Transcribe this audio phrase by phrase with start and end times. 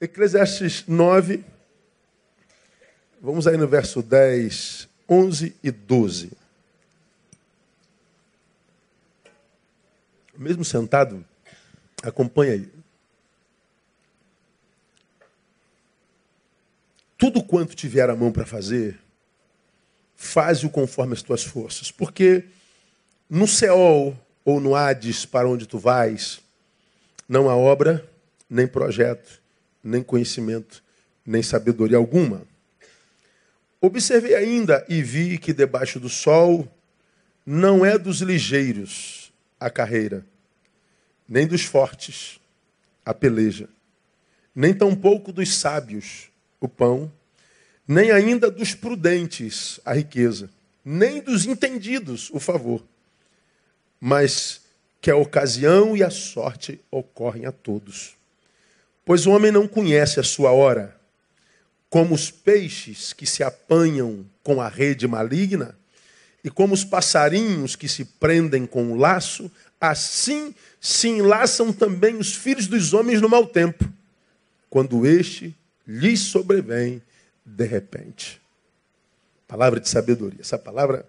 [0.00, 1.44] Eclesiastes 9,
[3.20, 6.32] vamos aí no verso 10, 11 e 12.
[10.36, 11.24] Mesmo sentado,
[12.02, 12.68] acompanha aí.
[17.16, 18.98] Tudo quanto tiver a mão para fazer,
[20.16, 21.92] faze-o conforme as tuas forças.
[21.92, 22.44] Porque
[23.30, 26.40] no céu ou no Hades, para onde tu vais,
[27.28, 28.06] não há obra,
[28.50, 29.43] nem projeto,
[29.84, 30.82] nem conhecimento,
[31.24, 32.42] nem sabedoria alguma.
[33.80, 36.66] Observei ainda e vi que debaixo do sol
[37.44, 40.24] não é dos ligeiros a carreira,
[41.28, 42.40] nem dos fortes
[43.04, 43.68] a peleja,
[44.54, 47.12] nem tampouco dos sábios o pão,
[47.86, 50.48] nem ainda dos prudentes a riqueza,
[50.82, 52.82] nem dos entendidos o favor,
[54.00, 54.62] mas
[55.00, 58.16] que a ocasião e a sorte ocorrem a todos.
[59.04, 60.96] Pois o homem não conhece a sua hora,
[61.90, 65.76] como os peixes que se apanham com a rede maligna,
[66.42, 72.34] e como os passarinhos que se prendem com o laço, assim se enlaçam também os
[72.34, 73.90] filhos dos homens no mau tempo,
[74.68, 75.54] quando este
[75.86, 77.02] lhes sobrevém
[77.44, 78.40] de repente.
[79.46, 80.40] Palavra de sabedoria.
[80.40, 81.06] Essa palavra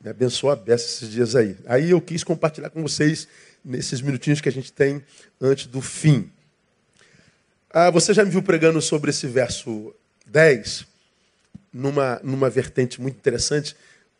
[0.00, 1.56] me abençoou a beça esses dias aí.
[1.66, 3.26] Aí eu quis compartilhar com vocês
[3.64, 5.02] nesses minutinhos que a gente tem
[5.40, 6.30] antes do fim.
[7.70, 9.94] Ah, você já me viu pregando sobre esse verso
[10.26, 10.86] 10,
[11.70, 13.76] numa, numa vertente muito interessante.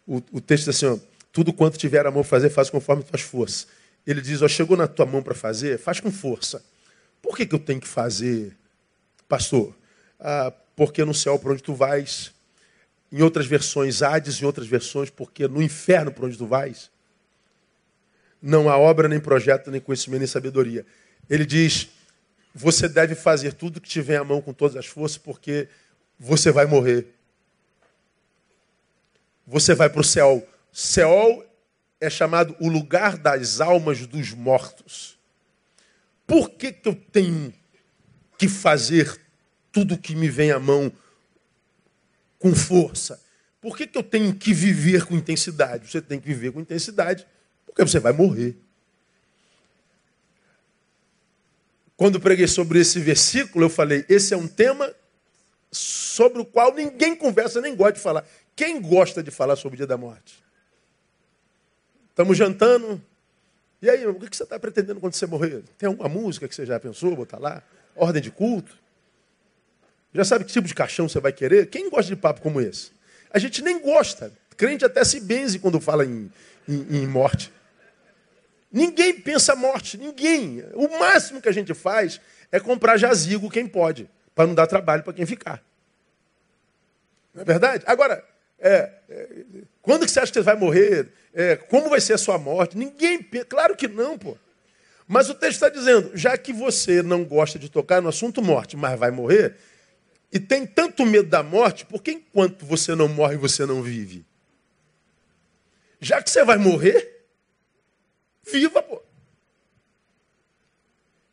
[0.06, 0.98] O, o texto diz assim: ó,
[1.32, 3.66] tudo quanto tiver a mão fazer, faz conforme tuas forças.
[4.06, 6.62] Ele diz: ó, chegou na tua mão para fazer, faz com força.
[7.22, 8.54] Por que, que eu tenho que fazer,
[9.26, 9.74] pastor?
[10.20, 12.32] Ah, porque no céu para onde tu vais,
[13.10, 16.90] em outras versões Hades, em outras versões, porque no inferno para onde tu vais,
[18.42, 20.84] não há obra, nem projeto, nem conhecimento, nem sabedoria.
[21.30, 21.88] Ele diz:
[22.54, 25.68] você deve fazer tudo que tiver à mão com todas as forças, porque
[26.18, 27.14] você vai morrer.
[29.46, 30.46] Você vai para o céu.
[30.72, 31.44] Céu
[32.00, 35.18] é chamado o lugar das almas dos mortos.
[36.26, 37.52] Por que, que eu tenho
[38.36, 39.18] que fazer
[39.72, 40.92] tudo que me vem à mão
[42.38, 43.20] com força.
[43.60, 45.90] Por que, que eu tenho que viver com intensidade?
[45.90, 47.26] Você tem que viver com intensidade,
[47.66, 48.56] porque você vai morrer.
[51.98, 54.94] Quando preguei sobre esse versículo, eu falei: esse é um tema
[55.70, 58.24] sobre o qual ninguém conversa, nem gosta de falar.
[58.54, 60.40] Quem gosta de falar sobre o dia da morte?
[62.10, 63.02] Estamos jantando.
[63.82, 65.64] E aí, o que você está pretendendo quando você morrer?
[65.76, 67.64] Tem alguma música que você já pensou botar lá?
[67.96, 68.78] Ordem de culto?
[70.14, 71.66] Já sabe que tipo de caixão você vai querer?
[71.66, 72.92] Quem gosta de papo como esse?
[73.28, 74.32] A gente nem gosta.
[74.56, 76.30] Crente até se benze quando fala em,
[76.68, 77.52] em, em morte.
[78.70, 80.64] Ninguém pensa morte, ninguém.
[80.74, 82.20] O máximo que a gente faz
[82.52, 85.62] é comprar jazigo quem pode, para não dar trabalho para quem ficar.
[87.32, 87.84] Não é verdade?
[87.86, 88.24] Agora,
[88.58, 89.44] é, é,
[89.80, 91.08] quando que você acha que você vai morrer?
[91.32, 92.76] É, como vai ser a sua morte?
[92.76, 93.44] Ninguém pensa.
[93.44, 94.36] Claro que não, pô.
[95.06, 98.76] Mas o texto está dizendo, já que você não gosta de tocar no assunto morte,
[98.76, 99.56] mas vai morrer,
[100.30, 104.26] e tem tanto medo da morte, porque enquanto você não morre, você não vive.
[105.98, 107.17] Já que você vai morrer,
[108.50, 109.02] viva, pô.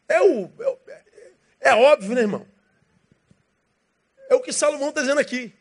[0.08, 0.50] É, o,
[0.88, 1.02] é,
[1.62, 2.46] é óbvio, né, irmão?
[4.30, 5.54] É o que Salomão está dizendo aqui.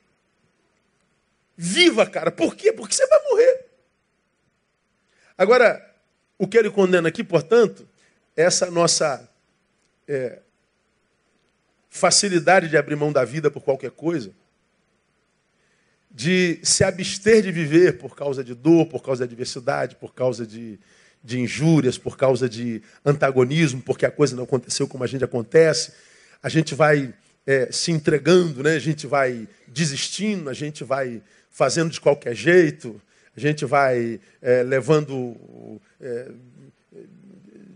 [1.57, 2.31] Viva, cara.
[2.31, 2.73] Por quê?
[2.73, 3.67] Porque você vai morrer.
[5.37, 5.95] Agora,
[6.39, 7.89] o que ele condena aqui, portanto,
[8.37, 9.29] é essa nossa
[10.07, 10.41] é,
[11.89, 14.33] facilidade de abrir mão da vida por qualquer coisa,
[16.11, 20.47] de se abster de viver por causa de dor, por causa de adversidade, por causa
[20.47, 20.79] de,
[21.25, 25.93] de injúrias, por causa de antagonismo, porque a coisa não aconteceu como a gente acontece,
[26.43, 27.15] a gente vai
[27.47, 28.75] é, se entregando, né?
[28.75, 33.01] a gente vai desistindo, a gente vai fazendo de qualquer jeito,
[33.35, 36.31] a gente vai é, levando é,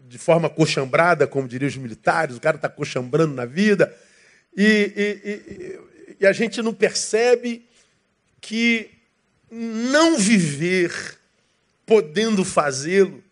[0.06, 3.94] de forma coxambrada, como diriam os militares, o cara está coxambrando na vida.
[4.54, 4.62] E,
[4.94, 7.66] e, e, e a gente não percebe
[8.40, 8.90] que
[9.50, 10.92] não viver
[11.86, 13.22] podendo fazê-lo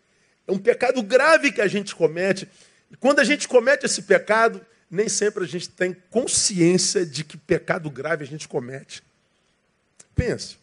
[0.47, 2.47] é um pecado grave que a gente comete.
[2.89, 7.37] E quando a gente comete esse pecado, nem sempre a gente tem consciência de que
[7.37, 9.03] pecado grave a gente comete.
[10.15, 10.57] Pense.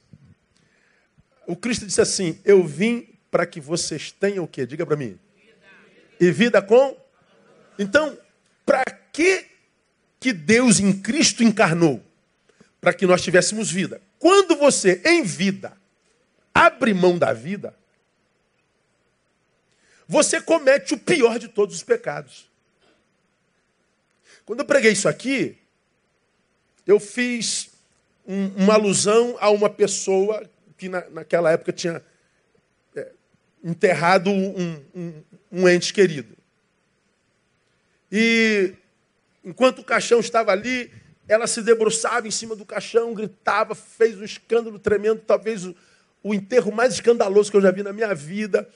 [1.46, 4.66] O Cristo disse assim: Eu vim para que vocês tenham o quê?
[4.66, 5.18] Diga para mim.
[6.18, 6.96] E vida com?
[7.78, 8.16] Então,
[8.64, 9.46] para que
[10.24, 12.02] que Deus em Cristo encarnou
[12.80, 14.00] para que nós tivéssemos vida.
[14.18, 15.76] Quando você, em vida,
[16.54, 17.74] abre mão da vida,
[20.06, 22.48] você comete o pior de todos os pecados.
[24.44, 25.56] Quando eu preguei isso aqui,
[26.86, 27.70] eu fiz
[28.26, 32.02] um, uma alusão a uma pessoa que na, naquela época tinha
[32.94, 33.12] é,
[33.62, 36.36] enterrado um, um, um ente querido.
[38.12, 38.74] E
[39.42, 40.90] enquanto o caixão estava ali,
[41.26, 45.74] ela se debruçava em cima do caixão, gritava, fez um escândalo tremendo, talvez o,
[46.22, 48.68] o enterro mais escandaloso que eu já vi na minha vida.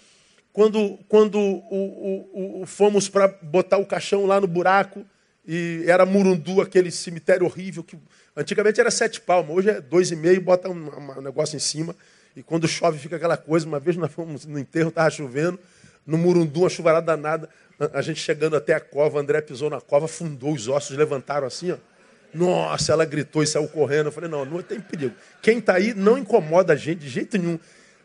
[0.53, 5.05] Quando, quando o, o, o, fomos para botar o caixão lá no buraco,
[5.47, 7.99] e era Murundu, aquele cemitério horrível, que
[8.37, 11.95] antigamente era sete palmas, hoje é dois e meio, bota um, um negócio em cima,
[12.35, 13.67] e quando chove fica aquela coisa.
[13.67, 15.59] Uma vez nós fomos no enterro, estava chovendo,
[16.07, 17.49] no Murundu, uma chuvarada danada,
[17.93, 21.71] a gente chegando até a cova, André pisou na cova, fundou os ossos, levantaram assim,
[21.71, 21.77] ó.
[22.35, 24.07] Nossa, ela gritou e saiu correndo.
[24.07, 25.15] Eu falei, não, não tem perigo.
[25.41, 27.59] Quem está aí não incomoda a gente de jeito nenhum.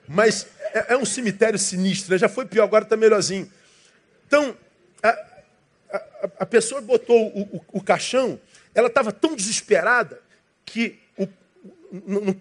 [0.08, 3.50] Mas é, é um cemitério sinistro, já foi pior, agora está melhorzinho.
[4.28, 4.58] Então,
[5.02, 6.02] a, a,
[6.40, 8.40] a pessoa botou o, o, o caixão,
[8.74, 10.20] ela estava tão desesperada
[10.66, 11.28] que o,
[11.92, 12.36] no,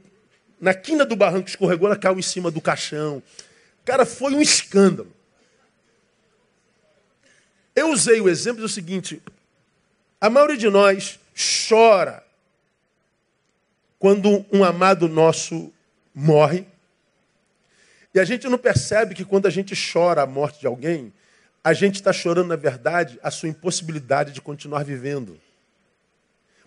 [0.61, 3.23] na quina do barranco escorregou, ela caiu em cima do caixão.
[3.85, 5.13] Cara, foi um escândalo.
[7.75, 9.21] Eu usei o exemplo do seguinte:
[10.21, 11.19] a maioria de nós
[11.69, 12.23] chora
[13.99, 15.73] quando um amado nosso
[16.15, 16.67] morre.
[18.15, 21.13] E a gente não percebe que quando a gente chora a morte de alguém,
[21.65, 25.41] a gente está chorando, na verdade, a sua impossibilidade de continuar vivendo.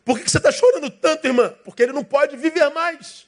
[0.03, 1.53] Por que você está chorando tanto, irmã?
[1.63, 3.27] Porque ele não pode viver mais.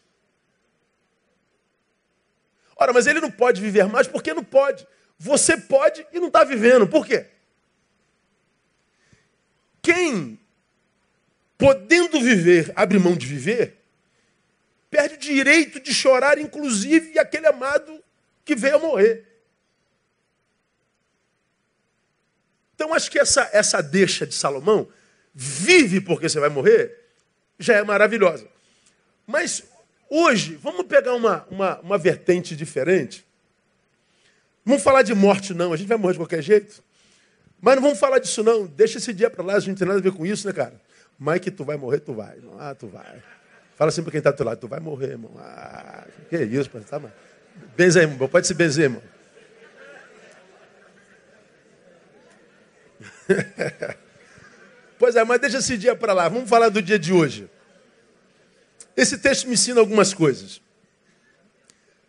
[2.75, 4.87] Ora, mas ele não pode viver mais porque não pode.
[5.17, 6.87] Você pode e não está vivendo.
[6.87, 7.25] Por quê?
[9.81, 10.39] Quem
[11.57, 13.83] podendo viver, abre mão de viver,
[14.89, 18.03] perde o direito de chorar, inclusive aquele amado
[18.47, 19.25] que veio a morrer.
[22.73, 24.87] Então, acho que essa, essa deixa de Salomão,
[25.33, 26.97] vive porque você vai morrer,
[27.59, 28.47] já é maravilhosa.
[29.25, 29.63] Mas
[30.09, 33.25] hoje, vamos pegar uma, uma, uma vertente diferente.
[34.63, 35.73] Vamos falar de morte, não.
[35.73, 36.81] A gente vai morrer de qualquer jeito.
[37.59, 38.65] Mas não vamos falar disso, não.
[38.65, 40.53] Deixa esse dia para lá, a gente não tem nada a ver com isso, né,
[40.53, 40.79] cara?
[41.19, 42.37] Mike, tu vai morrer, tu vai.
[42.59, 43.21] Ah, tu vai.
[43.75, 45.31] Fala assim para quem está do teu lado, tu vai morrer, irmão.
[45.37, 46.81] Ah, que isso, pai.
[46.81, 47.01] Tá,
[47.75, 48.27] benzer, irmão.
[48.27, 49.03] Pode se benzer, irmão.
[54.97, 56.29] pois é, mas deixa esse dia para lá.
[56.29, 57.49] Vamos falar do dia de hoje.
[58.95, 60.61] Esse texto me ensina algumas coisas.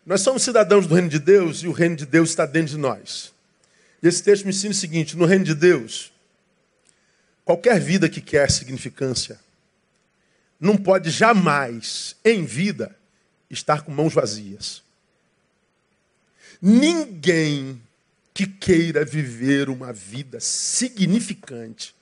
[0.05, 2.77] Nós somos cidadãos do reino de Deus e o reino de Deus está dentro de
[2.77, 3.33] nós.
[4.01, 6.11] E esse texto me ensina o seguinte: no reino de Deus,
[7.49, 9.39] Qualquer vida que quer significância
[10.59, 12.95] não pode jamais, em vida,
[13.49, 14.83] estar com mãos vazias.
[16.61, 17.81] Ninguém
[18.33, 21.95] que queira viver uma vida significante,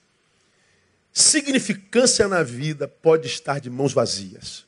[1.12, 4.66] significância na vida, pode estar de mãos vazias.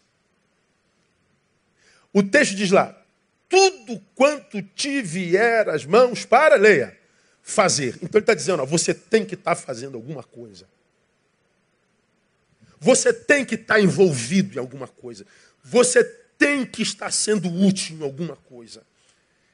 [2.13, 2.97] O texto diz lá:
[3.49, 6.97] tudo quanto te vier as mãos para, leia,
[7.43, 7.97] fazer.
[7.97, 10.67] Então ele está dizendo, ó, você tem que estar tá fazendo alguma coisa.
[12.79, 15.27] Você tem que estar tá envolvido em alguma coisa.
[15.63, 16.03] Você
[16.39, 18.83] tem que estar sendo útil em alguma coisa.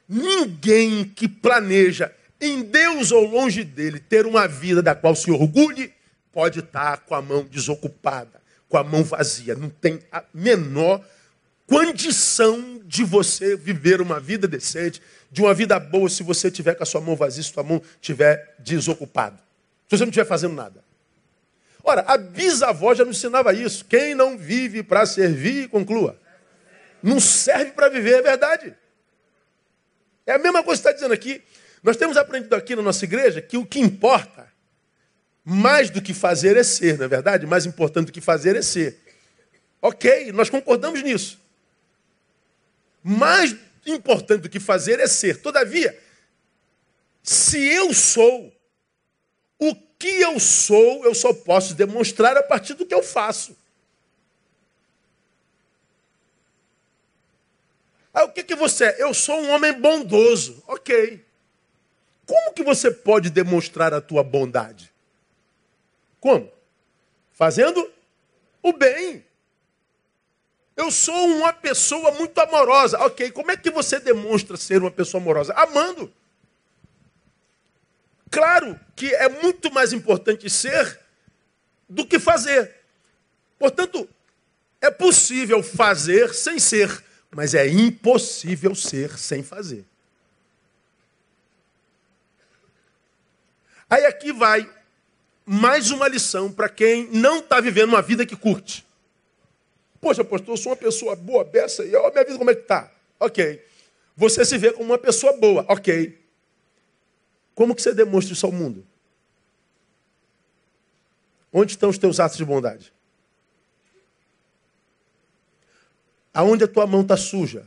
[0.08, 5.92] Ninguém que planeja em Deus ou longe dele ter uma vida da qual se orgulhe
[6.32, 9.54] pode estar com a mão desocupada, com a mão vazia.
[9.54, 11.02] Não tem a menor
[11.66, 16.82] condição de você viver uma vida decente, de uma vida boa, se você tiver com
[16.82, 19.36] a sua mão vazia, se sua mão estiver desocupada.
[19.88, 20.84] Se você não estiver fazendo nada.
[21.82, 23.84] Ora, a bisavó já nos ensinava isso.
[23.84, 26.18] Quem não vive para servir, conclua.
[27.02, 28.74] Não serve para viver, é verdade.
[30.26, 31.42] É a mesma coisa que está dizendo aqui.
[31.82, 34.52] Nós temos aprendido aqui na nossa igreja que o que importa,
[35.44, 37.46] mais do que fazer é ser, não é verdade?
[37.46, 38.98] Mais importante do que fazer é ser.
[39.80, 41.38] Ok, nós concordamos nisso.
[43.04, 43.54] Mais
[43.86, 45.40] importante do que fazer é ser.
[45.40, 45.96] Todavia,
[47.22, 48.52] se eu sou,
[49.60, 53.56] o que eu sou, eu só posso demonstrar a partir do que eu faço.
[58.24, 59.02] O que, que você é?
[59.02, 60.62] Eu sou um homem bondoso.
[60.66, 61.24] Ok.
[62.26, 64.92] Como que você pode demonstrar a tua bondade?
[66.20, 66.50] Como?
[67.32, 67.90] Fazendo
[68.62, 69.24] o bem.
[70.76, 72.98] Eu sou uma pessoa muito amorosa.
[72.98, 75.54] Ok, como é que você demonstra ser uma pessoa amorosa?
[75.54, 76.12] Amando.
[78.30, 81.00] Claro que é muito mais importante ser
[81.88, 82.74] do que fazer.
[83.58, 84.08] Portanto,
[84.80, 87.02] é possível fazer sem ser,
[87.36, 89.84] mas é impossível ser sem fazer.
[93.90, 94.66] Aí aqui vai
[95.44, 98.86] mais uma lição para quem não está vivendo uma vida que curte.
[100.00, 102.62] Poxa, pastor, eu sou uma pessoa boa, beça, e olha minha vida como é que
[102.62, 102.90] está.
[103.20, 103.62] Ok.
[104.16, 105.62] Você se vê como uma pessoa boa.
[105.68, 106.18] Ok.
[107.54, 108.82] Como que você demonstra isso ao mundo?
[111.52, 112.95] Onde estão os teus atos de bondade?
[116.36, 117.66] Aonde a tua mão está suja?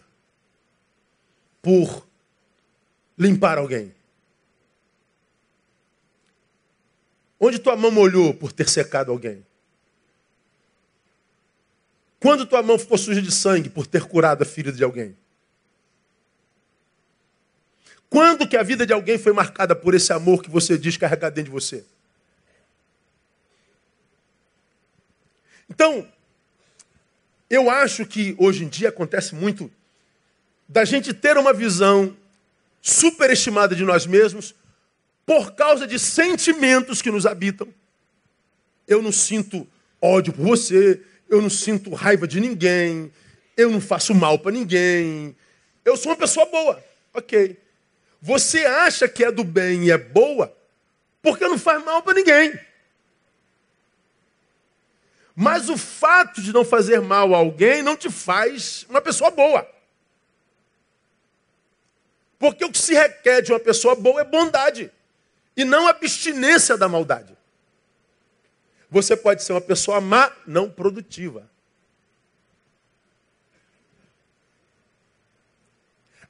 [1.59, 2.07] Por
[3.17, 3.95] limpar alguém.
[7.39, 9.43] Onde tua mão molhou por ter secado alguém?
[12.19, 15.17] Quando tua mão ficou suja de sangue por ter curado a ferida de alguém?
[18.07, 21.31] Quando que a vida de alguém foi marcada por esse amor que você diz carregar
[21.31, 21.83] dentro de você?
[25.67, 26.07] Então,
[27.49, 29.71] eu acho que hoje em dia acontece muito
[30.67, 32.15] da gente ter uma visão
[32.81, 34.53] superestimada de nós mesmos
[35.25, 37.67] por causa de sentimentos que nos habitam.
[38.87, 39.67] Eu não sinto
[40.01, 43.11] ódio por você, eu não sinto raiva de ninguém,
[43.57, 45.35] eu não faço mal para ninguém.
[45.83, 46.83] Eu sou uma pessoa boa.
[47.13, 47.57] OK.
[48.21, 50.55] Você acha que é do bem e é boa
[51.21, 52.53] porque não faz mal para ninguém.
[55.41, 59.65] Mas o fato de não fazer mal a alguém não te faz uma pessoa boa.
[62.37, 64.91] Porque o que se requer de uma pessoa boa é bondade
[65.55, 67.37] e não abstinência da maldade.
[68.91, 71.49] Você pode ser uma pessoa má, não produtiva.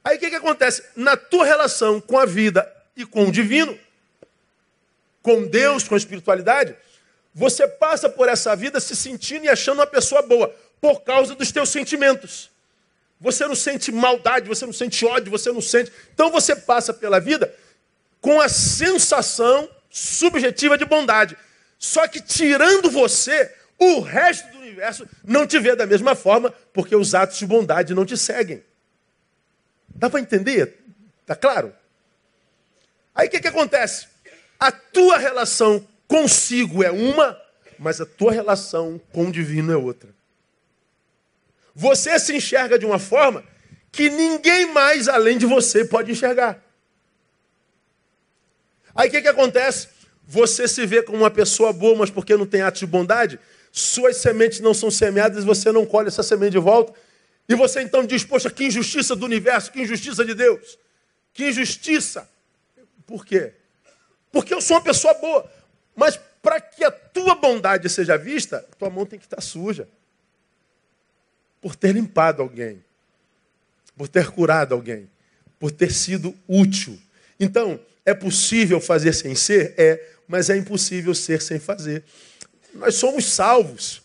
[0.04, 0.84] Aí o que, que acontece?
[0.94, 3.76] Na tua relação com a vida e com o divino,
[5.20, 6.76] com Deus, com a espiritualidade,
[7.34, 11.52] você passa por essa vida se sentindo e achando uma pessoa boa, por causa dos
[11.52, 12.50] teus sentimentos.
[13.20, 15.92] Você não sente maldade, você não sente ódio, você não sente.
[16.12, 17.54] Então você passa pela vida
[18.20, 21.36] com a sensação subjetiva de bondade.
[21.78, 26.96] Só que tirando você, o resto do universo não te vê da mesma forma, porque
[26.96, 28.64] os atos de bondade não te seguem.
[29.88, 30.78] Dá para entender?
[31.26, 31.74] Tá claro?
[33.14, 34.08] Aí o que, que acontece?
[34.58, 37.40] A tua relação consigo é uma,
[37.78, 40.10] mas a tua relação com o divino é outra.
[41.72, 43.44] Você se enxerga de uma forma
[43.92, 46.60] que ninguém mais além de você pode enxergar.
[48.92, 49.88] Aí o que, que acontece?
[50.26, 53.38] Você se vê como uma pessoa boa, mas porque não tem atos de bondade,
[53.70, 56.92] suas sementes não são semeadas, você não colhe essa semente de volta.
[57.48, 60.76] E você então diz: Poxa, que injustiça do universo, que injustiça de Deus,
[61.32, 62.28] que injustiça.
[63.06, 63.52] Por quê?
[64.32, 65.50] Porque eu sou uma pessoa boa,
[66.00, 69.86] mas para que a tua bondade seja vista, tua mão tem que estar suja.
[71.60, 72.82] Por ter limpado alguém,
[73.94, 75.10] por ter curado alguém,
[75.58, 76.98] por ter sido útil.
[77.38, 79.74] Então, é possível fazer sem ser?
[79.76, 82.02] É, mas é impossível ser sem fazer.
[82.72, 84.00] Nós somos salvos,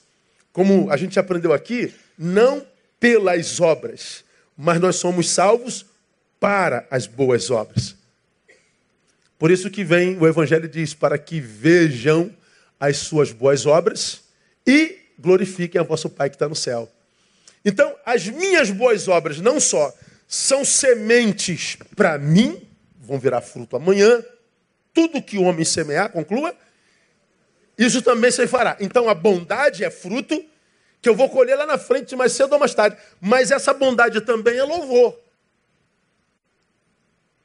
[0.52, 2.68] como a gente aprendeu aqui, não
[3.00, 4.26] pelas obras,
[4.58, 5.86] mas nós somos salvos
[6.42, 7.96] para as boas obras.
[9.38, 12.32] Por isso que vem o Evangelho diz: para que vejam
[12.80, 14.24] as suas boas obras
[14.66, 16.92] e glorifiquem a vosso Pai que está no céu.
[17.64, 19.94] Então, as minhas boas obras não só
[20.28, 22.68] são sementes para mim,
[23.00, 24.24] vão virar fruto amanhã,
[24.94, 26.56] tudo que o homem semear, conclua,
[27.78, 28.78] isso também se fará.
[28.80, 30.44] Então, a bondade é fruto
[31.02, 32.98] que eu vou colher lá na frente, mais cedo ou mais tarde.
[33.20, 35.20] Mas essa bondade também é louvor.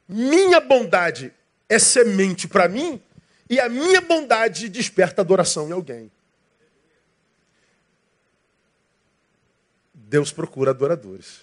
[0.08, 1.32] Minha bondade
[1.70, 3.00] é semente para mim
[3.48, 6.10] e a minha bondade desperta adoração em alguém.
[9.94, 11.42] Deus procura adoradores.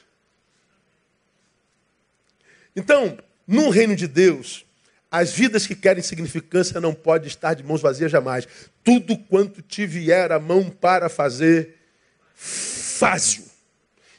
[2.76, 3.18] Então,
[3.48, 4.66] no reino de Deus,
[5.10, 8.46] as vidas que querem significância não podem estar de mãos vazias jamais.
[8.84, 11.78] Tudo quanto te vier a mão para fazer,
[12.36, 13.48] faz-o.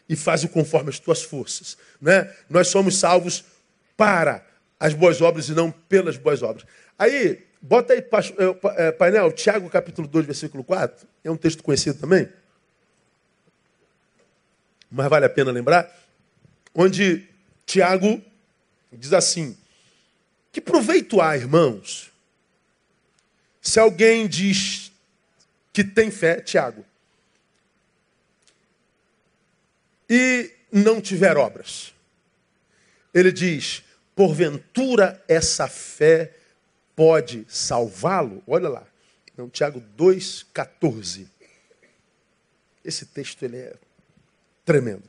[0.09, 1.77] E faz-o conforme as tuas forças.
[2.01, 2.35] Né?
[2.49, 3.45] Nós somos salvos
[3.95, 4.48] para
[4.79, 6.65] as boas obras e não pelas boas obras.
[6.99, 11.07] Aí, bota aí, é, é, painel, Tiago capítulo 2, versículo 4.
[11.25, 12.29] É um texto conhecido também.
[14.91, 15.95] Mas vale a pena lembrar.
[16.75, 17.29] Onde
[17.67, 18.23] Tiago
[18.93, 19.57] diz assim:
[20.53, 22.11] Que proveito há, irmãos,
[23.61, 24.93] se alguém diz
[25.73, 26.85] que tem fé, Tiago,
[30.09, 31.93] e não tiver obras?
[33.13, 33.83] Ele diz:
[34.19, 36.35] porventura essa fé
[36.97, 38.43] pode salvá-lo?
[38.49, 38.85] Olha lá,
[39.53, 41.29] Tiago 2,14.
[42.85, 43.77] Esse texto ele é
[44.65, 45.05] tremendo.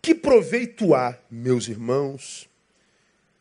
[0.00, 2.48] Que proveito há, meus irmãos,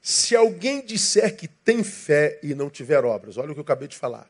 [0.01, 3.37] se alguém disser que tem fé e não tiver obras?
[3.37, 4.29] Olha o que eu acabei de falar.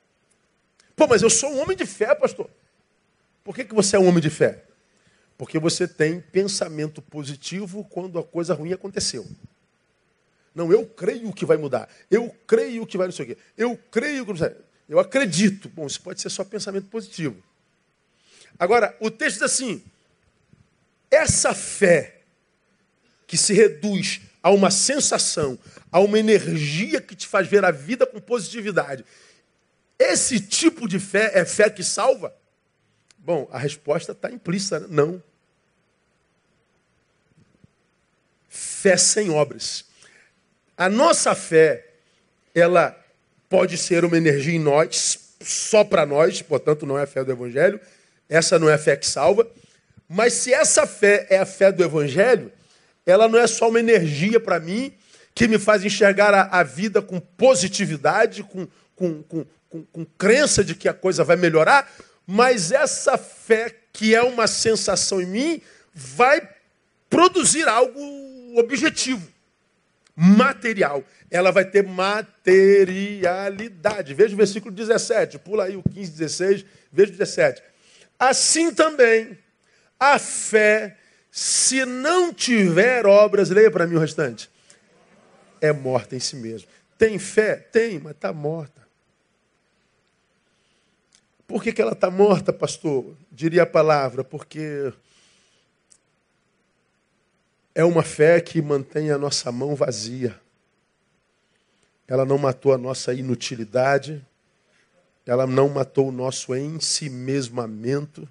[0.95, 2.47] Pô, mas eu sou um homem de fé, pastor.
[3.43, 4.63] Por que, que você é um homem de fé?
[5.39, 9.25] Porque você tem pensamento positivo quando a coisa ruim aconteceu.
[10.59, 11.89] Não, eu creio que vai mudar.
[12.11, 13.37] Eu creio que vai não sei o quê.
[13.57, 14.55] Eu creio que.
[14.89, 15.69] Eu acredito.
[15.69, 17.41] Bom, isso pode ser só pensamento positivo.
[18.59, 19.81] Agora, o texto diz assim:
[21.09, 22.23] essa fé
[23.25, 25.57] que se reduz a uma sensação,
[25.89, 29.05] a uma energia que te faz ver a vida com positividade.
[29.97, 32.35] Esse tipo de fé é fé que salva?
[33.17, 34.87] Bom, a resposta está implícita, né?
[34.89, 35.23] não.
[38.49, 39.88] Fé sem obras.
[40.79, 41.85] A nossa fé,
[42.55, 42.97] ela
[43.49, 47.33] pode ser uma energia em nós, só para nós, portanto não é a fé do
[47.33, 47.81] Evangelho,
[48.29, 49.45] essa não é a fé que salva.
[50.07, 52.49] Mas se essa fé é a fé do Evangelho,
[53.05, 54.93] ela não é só uma energia para mim
[55.35, 60.63] que me faz enxergar a, a vida com positividade, com, com, com, com, com crença
[60.63, 61.91] de que a coisa vai melhorar,
[62.25, 65.61] mas essa fé, que é uma sensação em mim,
[65.93, 66.47] vai
[67.09, 67.99] produzir algo
[68.57, 69.27] objetivo,
[70.19, 71.03] material.
[71.31, 74.13] Ela vai ter materialidade.
[74.13, 77.63] Veja o versículo 17, pula aí o 15, 16, veja o 17.
[78.19, 79.37] Assim também,
[79.97, 80.97] a fé,
[81.31, 84.51] se não tiver obras, leia para mim o restante,
[85.61, 86.67] é morta em si mesmo.
[86.97, 87.55] Tem fé?
[87.55, 88.85] Tem, mas está morta.
[91.47, 93.15] Por que, que ela está morta, pastor?
[93.31, 94.93] Diria a palavra, porque
[97.79, 100.37] é uma fé que mantém a nossa mão vazia.
[102.05, 104.21] Ela não matou a nossa inutilidade,
[105.25, 108.27] ela não matou o nosso ensimesmamento,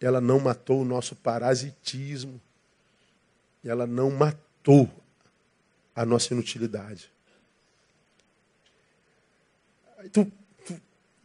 [0.00, 2.40] ela não matou o nosso parasitismo,
[3.64, 4.88] ela não matou
[5.92, 7.10] a nossa inutilidade.
[10.12, 10.30] Tu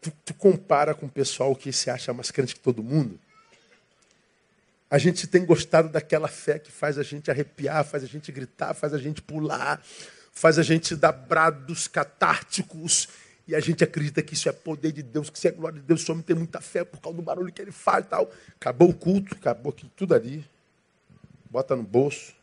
[0.01, 3.19] tu, tu compara com o pessoal que se acha mais crente que todo mundo,
[4.91, 8.74] a gente tem gostado daquela fé que faz a gente arrepiar, faz a gente gritar,
[8.74, 9.81] faz a gente pular,
[10.33, 13.07] faz a gente dar brados catárticos.
[13.48, 15.85] E a gente acredita que isso é poder de Deus, que isso é glória de
[15.87, 16.07] Deus.
[16.07, 18.29] O homem tem muita fé por causa do barulho que ele faz tal.
[18.59, 20.46] Acabou o culto, acabou tudo ali.
[21.50, 22.33] Bota no bolso,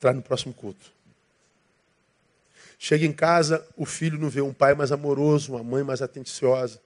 [0.00, 0.90] traz no próximo culto.
[2.78, 6.80] Chega em casa, o filho não vê um pai mais amoroso, uma mãe mais atenciosa.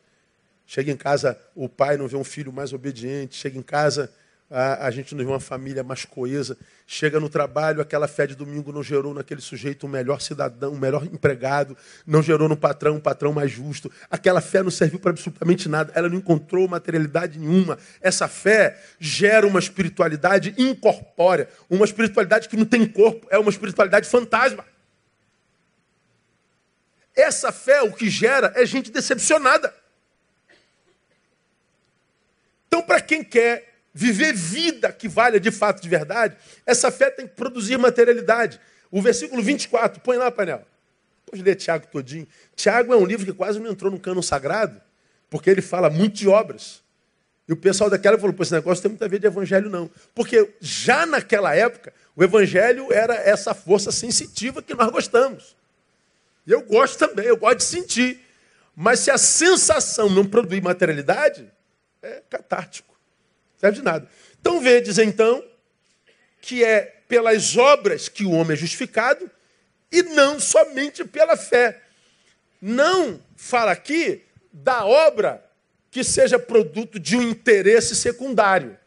[0.66, 3.36] Chega em casa, o pai não vê um filho mais obediente.
[3.36, 4.12] Chega em casa,
[4.50, 6.56] a, a, gente não vê uma família mais coesa.
[6.86, 10.78] Chega no trabalho, aquela fé de domingo não gerou naquele sujeito um melhor cidadão, um
[10.78, 13.90] melhor empregado, não gerou no patrão um patrão mais justo.
[14.08, 17.76] Aquela fé não serviu para absolutamente nada, ela não encontrou materialidade nenhuma.
[18.00, 24.08] Essa fé gera uma espiritualidade incorpórea, uma espiritualidade que não tem corpo, é uma espiritualidade
[24.08, 24.64] fantasma.
[27.16, 29.74] Essa fé, o que gera é gente decepcionada.
[32.68, 37.26] Então, para quem quer viver vida que valha de fato de verdade, essa fé tem
[37.26, 38.60] que produzir materialidade.
[38.90, 40.62] O versículo 24, põe lá, painel.
[41.24, 42.28] Pode ler Tiago todinho.
[42.54, 44.78] Tiago é um livro que quase não entrou no cano sagrado,
[45.30, 46.82] porque ele fala muito de obras.
[47.48, 49.90] E o pessoal daquela falou, pô, esse negócio tem muito a ver de evangelho, não.
[50.14, 55.56] Porque já naquela época, o evangelho era essa força sensitiva que nós gostamos.
[56.46, 58.20] E eu gosto também, eu gosto de sentir.
[58.74, 61.50] Mas se a sensação não produzir materialidade,
[62.02, 62.95] é catártico.
[63.66, 64.08] Serve de nada.
[64.40, 65.44] Então vedes então
[66.40, 69.28] que é pelas obras que o homem é justificado
[69.90, 71.82] e não somente pela fé.
[72.60, 75.44] Não fala aqui da obra
[75.90, 78.78] que seja produto de um interesse secundário,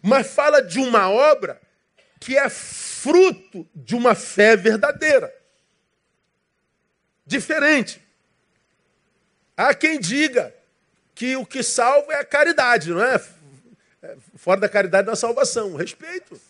[0.00, 1.60] mas fala de uma obra
[2.18, 5.34] que é fruto de uma fé verdadeira.
[7.26, 8.00] Diferente.
[9.56, 10.54] Há quem diga
[11.14, 13.18] que o que salva é a caridade, não é?
[14.06, 14.16] É?
[14.36, 16.40] Fora da caridade há salvação, respeito.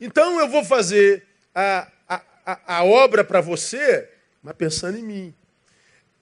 [0.00, 4.08] Então eu vou fazer a, a, a, a obra para você,
[4.42, 5.34] mas pensando em mim.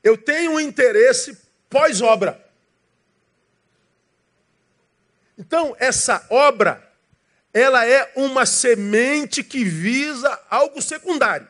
[0.03, 1.39] Eu tenho um interesse
[1.71, 2.41] pós-obra.
[5.39, 6.87] Então, essa obra,
[7.55, 11.49] ela é uma semente que visa algo secundário.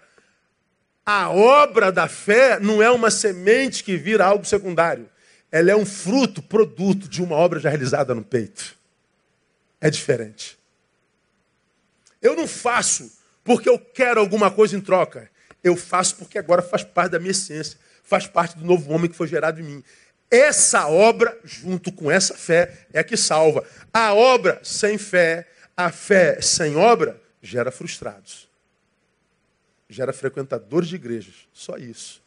[1.04, 5.11] A obra da fé não é uma semente que vira algo secundário
[5.52, 8.74] ela é um fruto, produto de uma obra já realizada no peito.
[9.78, 10.58] É diferente.
[12.22, 13.12] Eu não faço
[13.44, 15.30] porque eu quero alguma coisa em troca.
[15.62, 19.16] Eu faço porque agora faz parte da minha essência, faz parte do novo homem que
[19.16, 19.84] foi gerado em mim.
[20.30, 23.62] Essa obra, junto com essa fé, é a que salva.
[23.92, 28.48] A obra sem fé, a fé sem obra, gera frustrados.
[29.86, 31.34] Gera frequentadores de igrejas.
[31.52, 32.21] Só isso.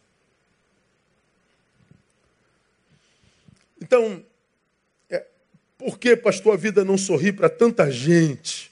[3.86, 4.26] Então,
[5.12, 5.24] é,
[5.78, 8.72] por que, pastor, a vida não sorri para tanta gente?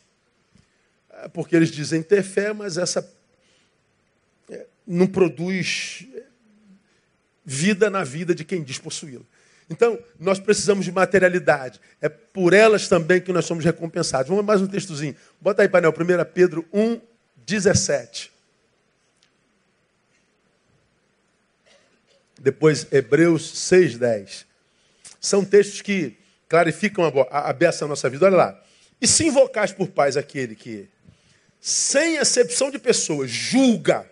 [1.21, 3.07] É porque eles dizem ter fé, mas essa
[4.49, 6.07] é, não produz
[7.45, 9.21] vida na vida de quem diz possuí-la.
[9.69, 11.79] Então, nós precisamos de materialidade.
[12.01, 14.29] É por elas também que nós somos recompensados.
[14.29, 15.15] Vamos mais um textozinho.
[15.39, 16.99] Bota aí, painel, 1 Pedro 1,
[17.45, 18.31] 17.
[22.39, 24.52] Depois, Hebreus 6, 10.
[25.23, 26.17] São textos que
[26.49, 28.25] clarificam a, a beça da nossa vida.
[28.25, 28.63] Olha lá.
[29.01, 30.89] E se invocais por paz aquele que,
[31.61, 34.05] sem exceção de pessoas, julga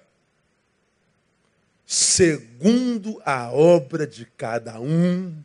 [1.86, 5.36] segundo a obra de cada um,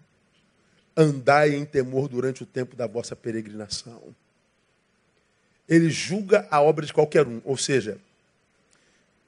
[0.97, 4.15] andai em temor durante o tempo da vossa peregrinação.
[5.69, 7.99] Ele julga a obra de qualquer um, ou seja,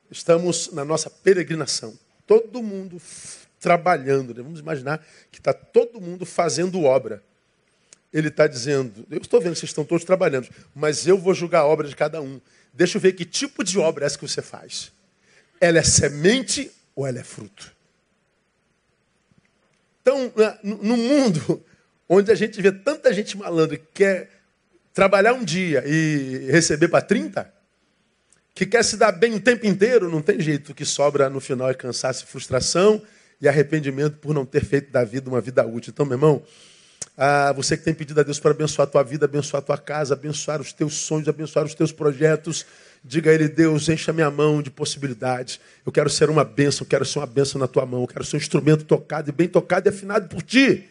[0.09, 1.99] estamos na nossa peregrinação.
[2.25, 3.01] Todo mundo
[3.61, 4.43] trabalhando, né?
[4.43, 7.23] vamos imaginar que está todo mundo fazendo obra.
[8.13, 11.61] Ele está dizendo: Eu estou vendo que vocês estão todos trabalhando, mas eu vou julgar
[11.61, 12.41] a obra de cada um.
[12.73, 14.93] Deixa eu ver que tipo de obra é essa que você faz.
[15.61, 17.73] Ela é semente ou ela é fruto?
[20.01, 21.63] Então, no mundo
[22.09, 24.31] onde a gente vê tanta gente malandro que quer
[24.95, 27.53] trabalhar um dia e receber para 30,
[28.55, 30.75] que quer se dar bem o tempo inteiro, não tem jeito.
[30.75, 33.03] Que sobra no final é cansaço e frustração
[33.41, 35.91] e arrependimento por não ter feito da vida uma vida útil.
[35.91, 36.43] Então, meu irmão,
[37.17, 39.79] ah, você que tem pedido a Deus para abençoar a tua vida, abençoar a tua
[39.79, 42.67] casa, abençoar os teus sonhos, abençoar os teus projetos,
[43.05, 45.61] Diga a Ele, Deus, encha minha mão de possibilidades.
[45.85, 48.03] Eu quero ser uma bênção, quero ser uma bênção na tua mão.
[48.03, 50.89] Eu quero ser um instrumento tocado e bem tocado e afinado por ti.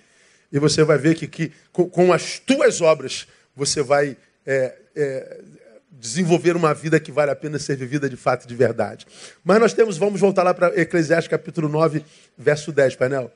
[0.52, 5.42] E você vai ver que, que com, com as tuas obras você vai é, é,
[5.90, 9.08] desenvolver uma vida que vale a pena ser vivida de fato e de verdade.
[9.44, 12.04] Mas nós temos, vamos voltar lá para Eclesiastes capítulo 9,
[12.38, 13.32] verso 10, painel.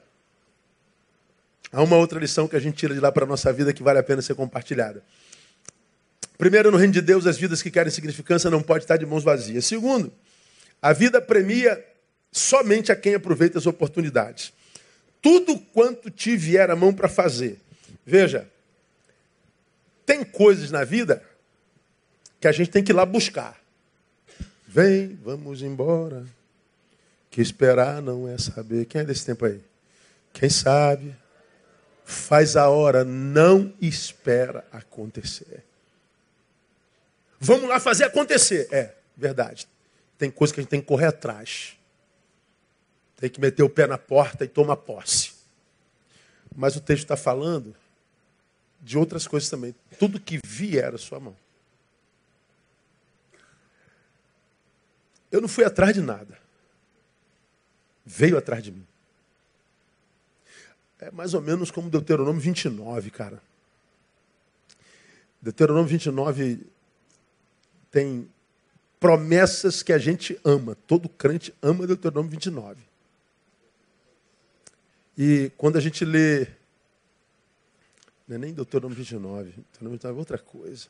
[1.72, 3.82] Há uma outra lição que a gente tira de lá para a nossa vida que
[3.82, 5.02] vale a pena ser compartilhada.
[6.38, 9.24] Primeiro, no reino de Deus, as vidas que querem significância não podem estar de mãos
[9.24, 9.66] vazias.
[9.66, 10.12] Segundo,
[10.82, 11.84] a vida premia
[12.32, 14.52] somente a quem aproveita as oportunidades.
[15.22, 17.60] Tudo quanto te vier a mão para fazer.
[18.06, 18.48] Veja,
[20.06, 21.22] tem coisas na vida
[22.42, 23.62] que a gente tem que ir lá buscar.
[24.68, 26.26] Vem, vamos embora.
[27.30, 28.86] Que esperar não é saber.
[28.86, 29.62] Quem é desse tempo aí?
[30.34, 31.16] Quem sabe?
[32.04, 35.64] Faz a hora, não espera acontecer.
[37.40, 38.68] Vamos lá fazer acontecer.
[38.72, 39.68] É, verdade.
[40.18, 41.78] Tem coisa que a gente tem que correr atrás.
[43.18, 45.34] Tem que meter o pé na porta e tomar posse.
[46.56, 47.76] Mas o texto está falando
[48.82, 49.76] de outras coisas também.
[50.00, 51.36] Tudo que vier à sua mão.
[55.32, 56.38] Eu não fui atrás de nada.
[58.06, 58.86] Veio atrás de mim.
[61.00, 63.41] É mais ou menos como Deuteronômio 29, cara.
[65.41, 66.60] Deuteronômio 29
[67.89, 68.30] tem
[69.00, 70.76] promessas que a gente ama.
[70.86, 72.84] Todo crente ama Deuteronômio 29.
[75.17, 76.48] E quando a gente lê.
[78.28, 80.88] Não é nem Deuteronômio 29, Deuteronômio 29 é outra coisa.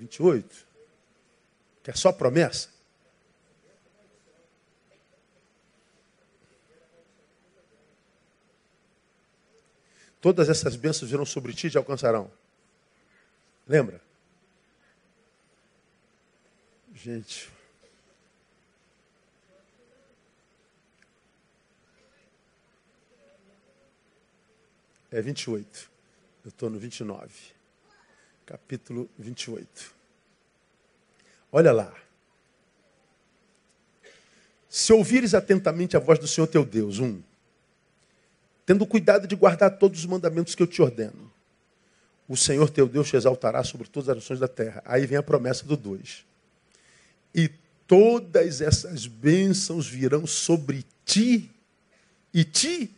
[0.00, 0.66] Vinte e oito,
[1.82, 2.70] que é só promessa.
[10.18, 12.32] Todas essas bênçãos virão sobre ti e te alcançarão.
[13.68, 14.00] Lembra?
[16.94, 17.50] Gente.
[25.10, 25.90] É 28.
[26.42, 27.59] Eu estou no 29.
[28.50, 29.94] Capítulo 28.
[31.52, 31.94] Olha lá.
[34.68, 37.22] Se ouvires atentamente a voz do Senhor teu Deus, um
[38.66, 41.30] tendo cuidado de guardar todos os mandamentos que eu te ordeno.
[42.28, 44.82] O Senhor teu Deus te exaltará sobre todas as nações da terra.
[44.84, 46.24] Aí vem a promessa do 2.
[47.32, 47.48] E
[47.86, 51.48] todas essas bênçãos virão sobre ti
[52.34, 52.92] e te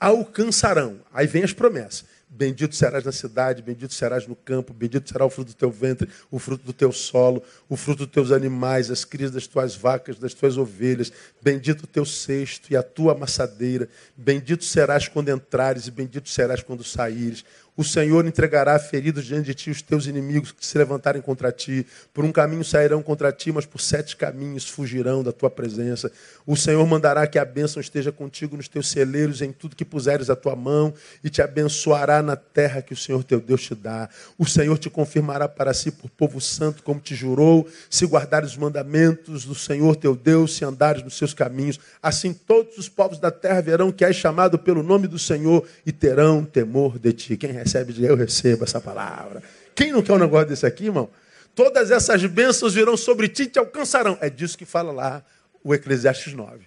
[0.00, 1.00] alcançarão.
[1.12, 2.04] Aí vem as promessas.
[2.34, 6.08] Bendito serás na cidade, bendito serás no campo, bendito será o fruto do teu ventre,
[6.30, 10.18] o fruto do teu solo, o fruto dos teus animais, as crias das tuas vacas,
[10.18, 11.12] das tuas ovelhas.
[11.42, 13.86] Bendito o teu cesto e a tua amassadeira.
[14.16, 17.44] Bendito serás quando entrares e bendito serás quando saíres.
[17.74, 21.86] O Senhor entregará feridos diante de ti os teus inimigos que se levantarem contra ti.
[22.12, 26.12] Por um caminho sairão contra ti, mas por sete caminhos fugirão da tua presença.
[26.46, 30.28] O Senhor mandará que a bênção esteja contigo nos teus celeiros, em tudo que puseres
[30.28, 30.92] a tua mão,
[31.24, 34.08] e te abençoará na terra que o Senhor teu Deus te dá.
[34.36, 38.56] O Senhor te confirmará para si por povo santo, como te jurou, se guardares os
[38.58, 41.80] mandamentos do Senhor teu Deus, se andares nos seus caminhos.
[42.02, 45.92] Assim todos os povos da terra verão que és chamado pelo nome do Senhor e
[45.92, 47.36] terão temor de ti.
[47.38, 49.42] Quem recebe, eu recebo essa palavra.
[49.74, 51.10] Quem não quer um negócio desse aqui, irmão?
[51.54, 54.16] Todas essas bênçãos virão sobre ti e te alcançarão.
[54.20, 55.24] É disso que fala lá
[55.62, 56.66] o Eclesiastes 9.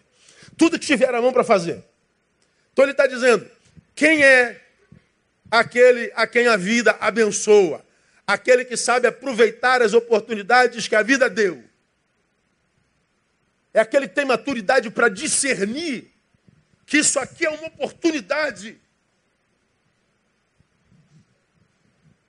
[0.57, 1.83] Tudo que tiver a mão para fazer.
[2.71, 3.45] Então ele está dizendo:
[3.95, 4.61] quem é
[5.49, 7.83] aquele a quem a vida abençoa?
[8.27, 11.63] Aquele que sabe aproveitar as oportunidades que a vida deu.
[13.73, 16.11] É aquele que tem maturidade para discernir
[16.85, 18.79] que isso aqui é uma oportunidade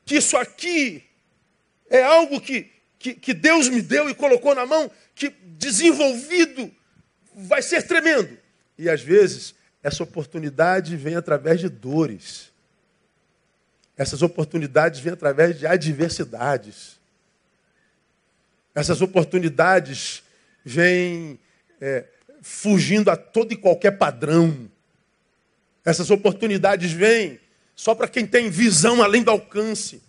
[0.06, 1.04] que isso aqui
[1.90, 6.72] é algo que, que, que Deus me deu e colocou na mão, que desenvolvido
[7.34, 8.38] vai ser tremendo.
[8.78, 12.52] E às vezes, essa oportunidade vem através de dores.
[13.96, 17.00] Essas oportunidades vêm através de adversidades.
[18.74, 20.22] Essas oportunidades
[20.64, 21.38] vêm
[21.80, 22.04] é,
[22.42, 24.70] fugindo a todo e qualquer padrão.
[25.84, 27.40] Essas oportunidades vêm
[27.76, 30.02] só para quem tem visão além do alcance,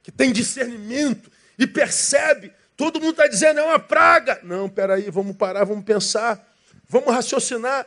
[0.00, 2.52] que tem discernimento e percebe.
[2.76, 4.38] Todo mundo está dizendo é uma praga.
[4.44, 6.48] Não, peraí, vamos parar, vamos pensar,
[6.88, 7.84] vamos raciocinar,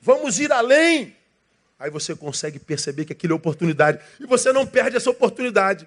[0.00, 1.16] vamos ir além.
[1.76, 3.98] Aí você consegue perceber que aquilo é oportunidade.
[4.20, 5.86] E você não perde essa oportunidade.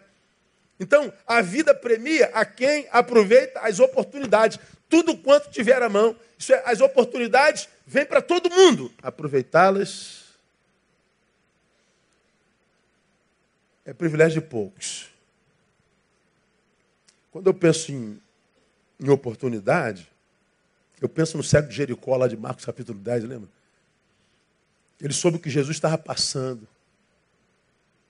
[0.77, 4.59] Então, a vida premia a quem aproveita as oportunidades.
[4.89, 6.13] Tudo quanto tiver à mão.
[6.37, 8.91] Isso é, as oportunidades vêm para todo mundo.
[9.01, 10.24] Aproveitá-las
[13.85, 15.09] é privilégio de poucos.
[17.31, 18.19] Quando eu penso em,
[18.99, 20.09] em oportunidade,
[20.99, 23.49] eu penso no cego de Jericó, lá de Marcos capítulo 10, lembra?
[24.99, 26.67] Ele soube que Jesus estava passando.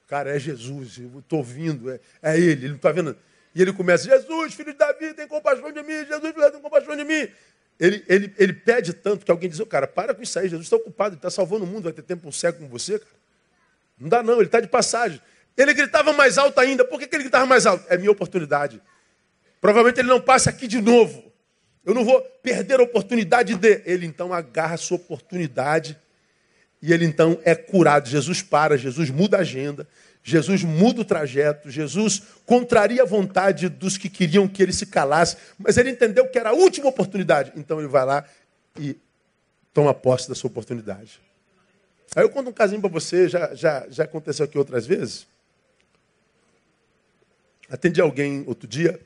[0.07, 3.17] Cara, é Jesus, eu estou ouvindo, é, é ele, ele não está vendo.
[3.53, 6.51] E ele começa, Jesus, filho de Davi, tem compaixão de mim, Jesus, filho de Davi,
[6.51, 7.27] tem compaixão de mim.
[7.79, 10.67] Ele, ele, ele pede tanto que alguém diz, oh, cara, para com isso aí, Jesus
[10.67, 13.15] está ocupado, ele está salvando o mundo, vai ter tempo um cego com você, cara.
[13.99, 15.19] Não dá não, ele está de passagem.
[15.57, 16.83] Ele gritava mais alto ainda.
[16.83, 17.85] Por que, que ele gritava mais alto?
[17.89, 18.81] É minha oportunidade.
[19.61, 21.23] Provavelmente ele não passa aqui de novo.
[21.85, 23.81] Eu não vou perder a oportunidade de.
[23.85, 25.97] Ele então agarra a sua oportunidade
[26.81, 28.07] e ele então é curado.
[28.09, 29.87] Jesus para, Jesus muda a agenda,
[30.23, 35.37] Jesus muda o trajeto, Jesus contraria a vontade dos que queriam que ele se calasse,
[35.57, 37.53] mas ele entendeu que era a última oportunidade.
[37.55, 38.25] Então ele vai lá
[38.79, 38.97] e
[39.73, 41.21] toma posse da sua oportunidade.
[42.15, 45.27] Aí eu conto um casinho para você, já, já, já aconteceu aqui outras vezes.
[47.69, 48.99] Atendi alguém outro dia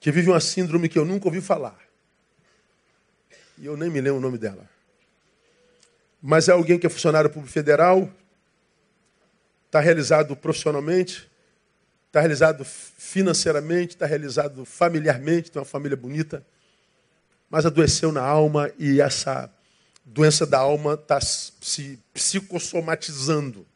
[0.00, 1.78] que vive uma síndrome que eu nunca ouvi falar.
[3.58, 4.68] E eu nem me lembro o nome dela.
[6.22, 8.10] Mas é alguém que é funcionário público federal,
[9.66, 11.30] está realizado profissionalmente,
[12.06, 16.44] está realizado financeiramente, está realizado familiarmente, tem uma família bonita,
[17.50, 19.50] mas adoeceu na alma e essa
[20.04, 23.66] doença da alma está se psicossomatizando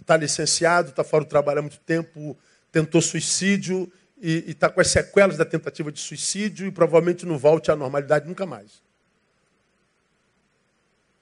[0.00, 2.36] está licenciado, está fora do trabalho há muito tempo,
[2.72, 7.70] tentou suicídio e está com as sequelas da tentativa de suicídio e provavelmente não volte
[7.70, 8.82] à normalidade nunca mais.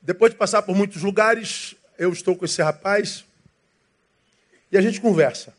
[0.02, 3.24] Depois de passar por muitos lugares, eu estou com esse rapaz
[4.70, 5.54] e a gente conversa.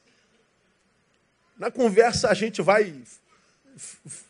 [1.57, 2.95] Na conversa a gente vai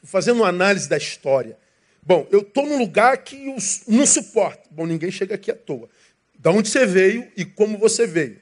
[0.03, 1.57] fazendo uma análise da história.
[2.01, 3.55] Bom, eu estou num lugar que
[3.87, 4.63] não suporta.
[4.71, 5.89] Bom, ninguém chega aqui à toa.
[6.37, 8.39] Da onde você veio e como você veio.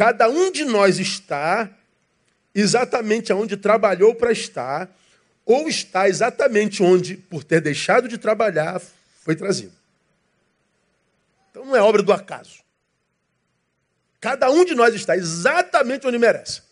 [0.00, 1.70] Cada um de nós está
[2.54, 4.90] exatamente onde trabalhou para estar,
[5.44, 8.80] ou está exatamente onde, por ter deixado de trabalhar,
[9.20, 9.74] foi trazido.
[11.50, 12.60] Então não é obra do acaso.
[14.18, 16.62] Cada um de nós está exatamente onde merece.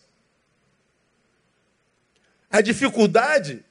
[2.49, 3.63] A dificuldade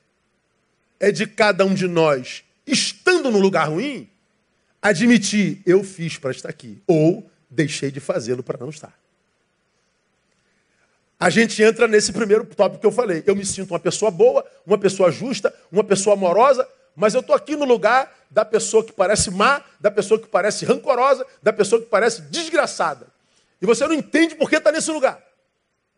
[1.01, 4.09] é de cada um de nós, estando no lugar ruim,
[4.81, 8.97] admitir: eu fiz para estar aqui, ou deixei de fazê-lo para não estar
[11.21, 13.25] a gente entra nesse primeiro tópico que eu falei.
[13.27, 17.35] Eu me sinto uma pessoa boa, uma pessoa justa, uma pessoa amorosa, mas eu estou
[17.35, 21.81] aqui no lugar da pessoa que parece má, da pessoa que parece rancorosa, da pessoa
[21.81, 23.07] que parece desgraçada.
[23.61, 25.21] E você não entende por que está nesse lugar.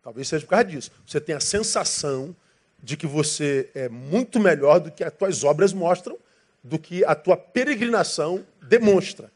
[0.02, 0.90] Talvez seja por causa disso.
[1.06, 2.34] Você tem a sensação
[2.82, 6.16] de que você é muito melhor do que as tuas obras mostram,
[6.64, 9.30] do que a tua peregrinação demonstra.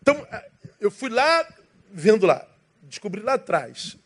[0.00, 0.24] Então,
[0.80, 1.44] eu fui lá,
[1.90, 2.46] vendo lá,
[2.88, 3.96] descobri lá atrás.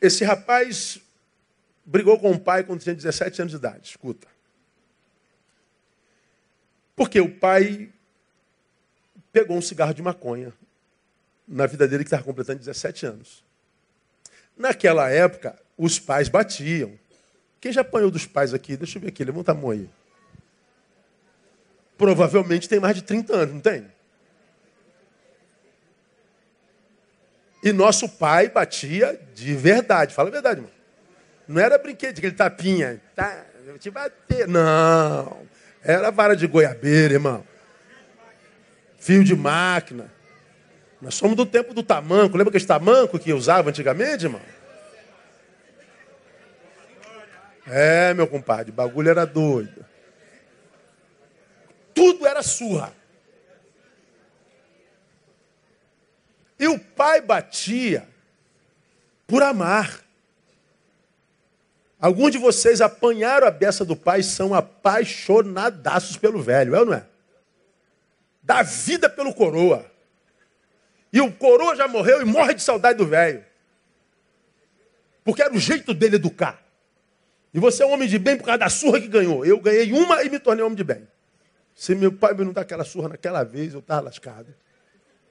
[0.00, 1.00] Esse rapaz
[1.84, 3.88] brigou com o pai quando tinha 17 anos de idade.
[3.88, 4.28] Escuta.
[6.94, 7.90] Porque o pai
[9.32, 10.52] pegou um cigarro de maconha
[11.46, 13.44] na vida dele que estava completando 17 anos.
[14.56, 16.98] Naquela época, os pais batiam.
[17.60, 18.76] Quem já apanhou dos pais aqui?
[18.76, 19.88] Deixa eu ver aqui, levanta a mão aí.
[21.98, 23.86] Provavelmente tem mais de 30 anos, não tem?
[27.62, 30.14] E nosso pai batia de verdade.
[30.14, 30.72] Fala a verdade, irmão.
[31.46, 33.00] Não era brinquedo, aquele tapinha.
[33.14, 34.46] Tá, eu te bater.
[34.48, 35.42] Não.
[35.82, 37.44] Era vara de goiabeira, irmão.
[38.98, 40.10] Fio de máquina.
[41.00, 42.36] Nós somos do tempo do tamanco.
[42.36, 44.40] Lembra aquele tamanco que usava antigamente, irmão?
[47.66, 49.84] É, meu compadre, o bagulho era doido.
[51.94, 52.92] Tudo era surra.
[56.60, 58.06] E o pai batia
[59.26, 60.04] por amar.
[61.98, 66.84] Alguns de vocês apanharam a beça do pai e são apaixonadaços pelo velho, é ou
[66.84, 67.06] não é?
[68.42, 69.90] Dá vida pelo coroa.
[71.10, 73.42] E o coroa já morreu e morre de saudade do velho.
[75.24, 76.62] Porque era o jeito dele educar.
[77.54, 79.46] E você é um homem de bem por causa da surra que ganhou.
[79.46, 81.08] Eu ganhei uma e me tornei homem de bem.
[81.74, 84.54] Se meu pai me não dar aquela surra naquela vez, eu estava lascado.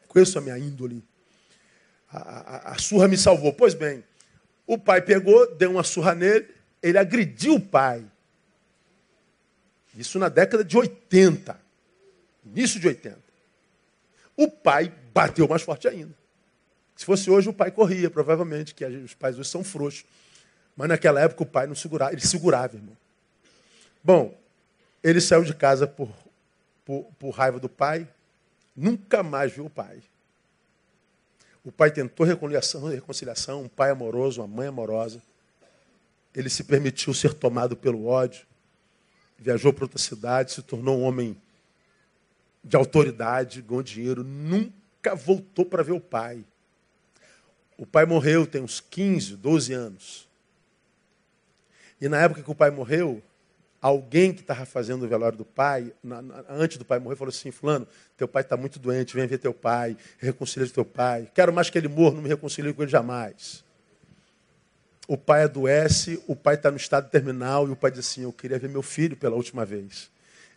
[0.08, 1.04] Conheço a minha índole.
[2.12, 3.54] A, a, surra me salvou.
[3.54, 4.04] Pois bem,
[4.66, 6.48] o pai pegou, deu uma surra nele,
[6.82, 8.04] ele agrediu o pai.
[9.96, 11.60] Isso na década de 80.
[12.46, 13.20] Início de 80.
[14.36, 16.14] O pai bateu mais forte ainda.
[16.96, 20.06] Se fosse hoje, o pai corria, provavelmente, que os pais hoje são frouxos.
[20.76, 22.96] Mas naquela época o pai não segurava, ele segurava, irmão.
[24.04, 24.38] Bom,
[25.04, 26.10] ele saiu de casa por,
[26.86, 28.08] por, por raiva do pai,
[28.76, 30.02] nunca mais viu o pai.
[31.64, 35.22] O pai tentou reconciliação, reconciliação, um pai amoroso, uma mãe amorosa.
[36.34, 38.46] Ele se permitiu ser tomado pelo ódio,
[39.38, 41.36] viajou para outra cidade, se tornou um homem
[42.64, 46.44] de autoridade, ganhou dinheiro, nunca voltou para ver o pai.
[47.78, 50.28] O pai morreu tem uns 15, 12 anos.
[52.00, 53.22] E na época que o pai morreu,
[53.82, 57.30] alguém que estava fazendo o velório do pai, na, na, antes do pai morrer, falou
[57.30, 57.88] assim: Fulano,
[58.18, 61.30] teu pai está muito doente, vem ver teu pai, reconcilia teu pai.
[61.34, 63.64] Quero mais que ele morra, não me reconcilio com ele jamais.
[65.08, 68.34] O pai adoece, o pai está no estado terminal e o pai diz assim: Eu
[68.34, 70.10] queria ver meu filho pela última vez.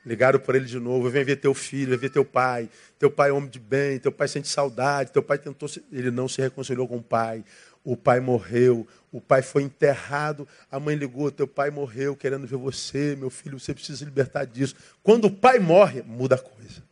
[0.04, 2.68] Ligaram para ele de novo, vem ver teu filho, vem ver teu pai.
[2.98, 5.68] Teu pai é homem de bem, teu pai sente saudade, teu pai tentou.
[5.92, 7.44] Ele não se reconciliou com o pai.
[7.84, 12.56] O pai morreu, o pai foi enterrado, a mãe ligou, teu pai morreu querendo ver
[12.56, 14.74] você, meu filho, você precisa se libertar disso.
[15.02, 16.82] Quando o pai morre, muda a coisa.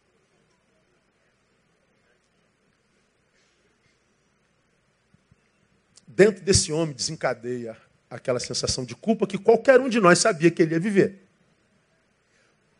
[6.06, 7.76] Dentro desse homem desencadeia
[8.10, 11.30] aquela sensação de culpa que qualquer um de nós sabia que ele ia viver.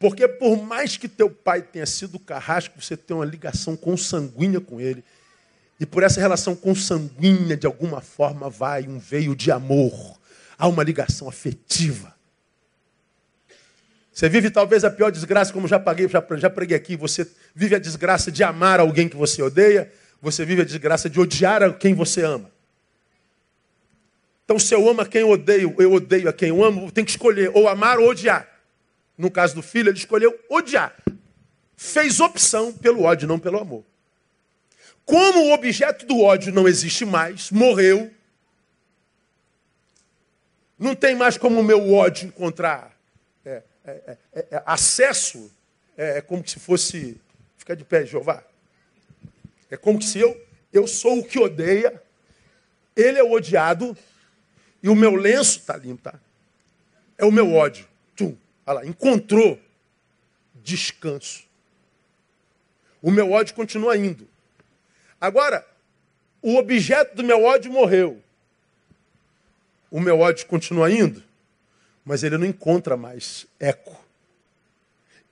[0.00, 4.80] Porque por mais que teu pai tenha sido carrasco, você tem uma ligação consanguínea com
[4.80, 5.04] ele.
[5.80, 10.20] E por essa relação consanguínea, de alguma forma, vai um veio de amor.
[10.58, 12.14] Há uma ligação afetiva.
[14.12, 16.96] Você vive talvez a pior desgraça, como já paguei, já, já preguei aqui.
[16.96, 19.90] Você vive a desgraça de amar alguém que você odeia.
[20.20, 22.50] Você vive a desgraça de odiar a quem você ama.
[24.44, 27.04] Então, se eu amo a quem eu odeio, eu odeio a quem eu amo, tem
[27.06, 28.46] que escolher ou amar ou odiar.
[29.16, 30.94] No caso do filho, ele escolheu odiar.
[31.74, 33.82] Fez opção pelo ódio, não pelo amor.
[35.04, 38.10] Como o objeto do ódio não existe mais, morreu,
[40.78, 42.96] não tem mais como o meu ódio encontrar
[43.44, 45.50] é, é, é, é acesso,
[45.96, 47.20] é, é, como se fosse.
[47.58, 48.42] Fica de pé, Jeová.
[49.70, 50.40] É como se eu,
[50.72, 52.02] eu sou o que odeia,
[52.96, 53.96] ele é o odiado,
[54.82, 56.18] e o meu lenço está limpo, tá?
[57.18, 57.86] É o meu ódio.
[58.16, 58.36] Tum,
[58.66, 59.60] olha lá, encontrou
[60.54, 61.44] descanso.
[63.02, 64.26] O meu ódio continua indo.
[65.20, 65.66] Agora,
[66.40, 68.22] o objeto do meu ódio morreu.
[69.90, 71.22] O meu ódio continua indo,
[72.04, 74.02] mas ele não encontra mais eco.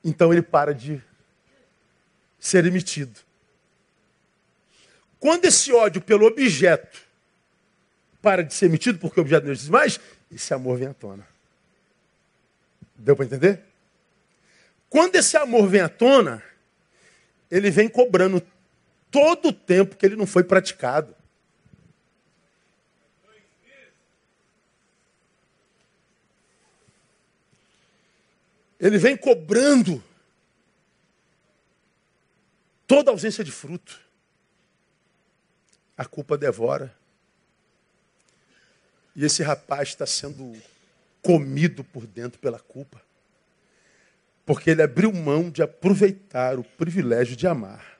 [0.05, 1.03] Então ele para de
[2.39, 3.19] ser emitido.
[5.19, 7.01] Quando esse ódio pelo objeto
[8.21, 11.27] para de ser emitido, porque o objeto não existe mais, esse amor vem à tona.
[12.95, 13.61] Deu para entender?
[14.91, 16.43] Quando esse amor vem à tona,
[17.51, 18.43] ele vem cobrando
[19.11, 21.15] todo o tempo que ele não foi praticado.
[28.79, 30.03] Ele vem cobrando.
[32.87, 34.01] toda ausência de fruto.
[35.97, 36.95] A culpa devora.
[39.15, 40.57] E esse rapaz está sendo
[41.21, 43.03] comido por dentro pela culpa.
[44.47, 47.98] Porque ele abriu mão de aproveitar o privilégio de amar.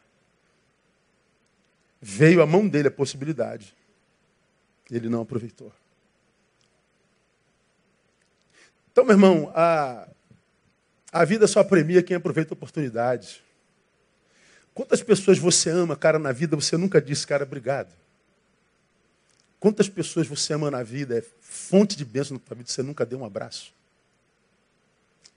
[2.01, 3.75] Veio à mão dele a possibilidade.
[4.91, 5.73] Ele não aproveitou.
[8.91, 10.09] Então, meu irmão, a,
[11.13, 13.41] a vida só premia quem aproveita oportunidades.
[14.75, 17.93] Quantas pessoas você ama, cara, na vida, você nunca disse, cara, obrigado.
[19.61, 23.05] Quantas pessoas você ama na vida, é fonte de bênção na tua vida, você nunca
[23.05, 23.73] deu um abraço.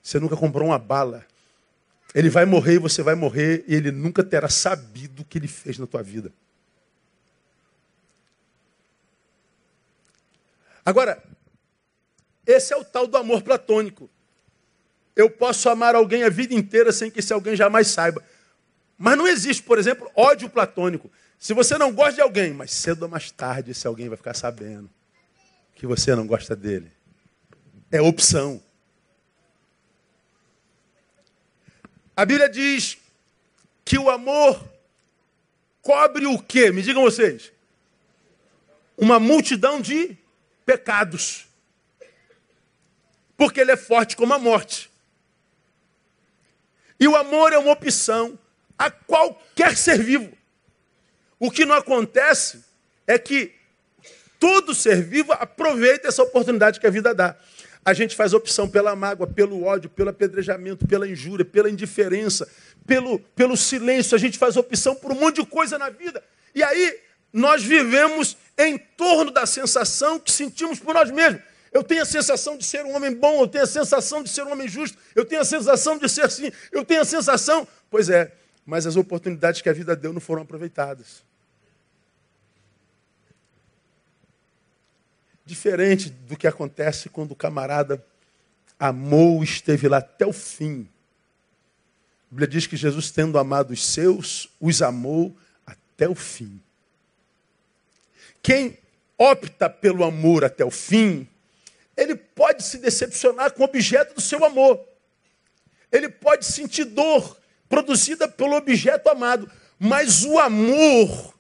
[0.01, 1.25] Você nunca comprou uma bala.
[2.13, 5.47] Ele vai morrer e você vai morrer e ele nunca terá sabido o que ele
[5.47, 6.31] fez na tua vida.
[10.85, 11.21] Agora,
[12.45, 14.09] esse é o tal do amor platônico.
[15.15, 18.23] Eu posso amar alguém a vida inteira sem que esse alguém jamais saiba.
[18.97, 21.11] Mas não existe, por exemplo, ódio platônico.
[21.37, 24.35] Se você não gosta de alguém, mas cedo ou mais tarde esse alguém vai ficar
[24.35, 24.89] sabendo
[25.75, 26.91] que você não gosta dele.
[27.91, 28.61] É opção.
[32.15, 32.97] A Bíblia diz
[33.83, 34.63] que o amor
[35.81, 36.71] cobre o quê?
[36.71, 37.51] Me digam vocês.
[38.95, 40.15] Uma multidão de
[40.71, 41.47] pecados.
[43.35, 44.89] Porque ele é forte como a morte.
[46.97, 48.39] E o amor é uma opção
[48.77, 50.31] a qualquer ser vivo.
[51.39, 52.63] O que não acontece
[53.05, 53.53] é que
[54.39, 57.35] todo ser vivo aproveita essa oportunidade que a vida dá.
[57.83, 62.47] A gente faz opção pela mágoa, pelo ódio, pelo apedrejamento, pela injúria, pela indiferença,
[62.85, 64.15] pelo, pelo silêncio.
[64.15, 66.23] A gente faz opção por um monte de coisa na vida.
[66.53, 66.99] E aí
[67.33, 68.37] nós vivemos
[68.67, 71.41] em torno da sensação que sentimos por nós mesmos.
[71.71, 74.43] Eu tenho a sensação de ser um homem bom, eu tenho a sensação de ser
[74.43, 77.65] um homem justo, eu tenho a sensação de ser assim, eu tenho a sensação.
[77.89, 78.33] Pois é,
[78.65, 81.23] mas as oportunidades que a vida deu não foram aproveitadas.
[85.45, 88.03] Diferente do que acontece quando o camarada
[88.77, 90.87] amou, esteve lá até o fim.
[92.27, 95.35] A Bíblia diz que Jesus, tendo amado os seus, os amou
[95.65, 96.61] até o fim.
[98.41, 98.77] Quem
[99.17, 101.27] opta pelo amor até o fim,
[101.95, 104.83] ele pode se decepcionar com o objeto do seu amor.
[105.91, 107.37] Ele pode sentir dor
[107.69, 111.33] produzida pelo objeto amado, mas o amor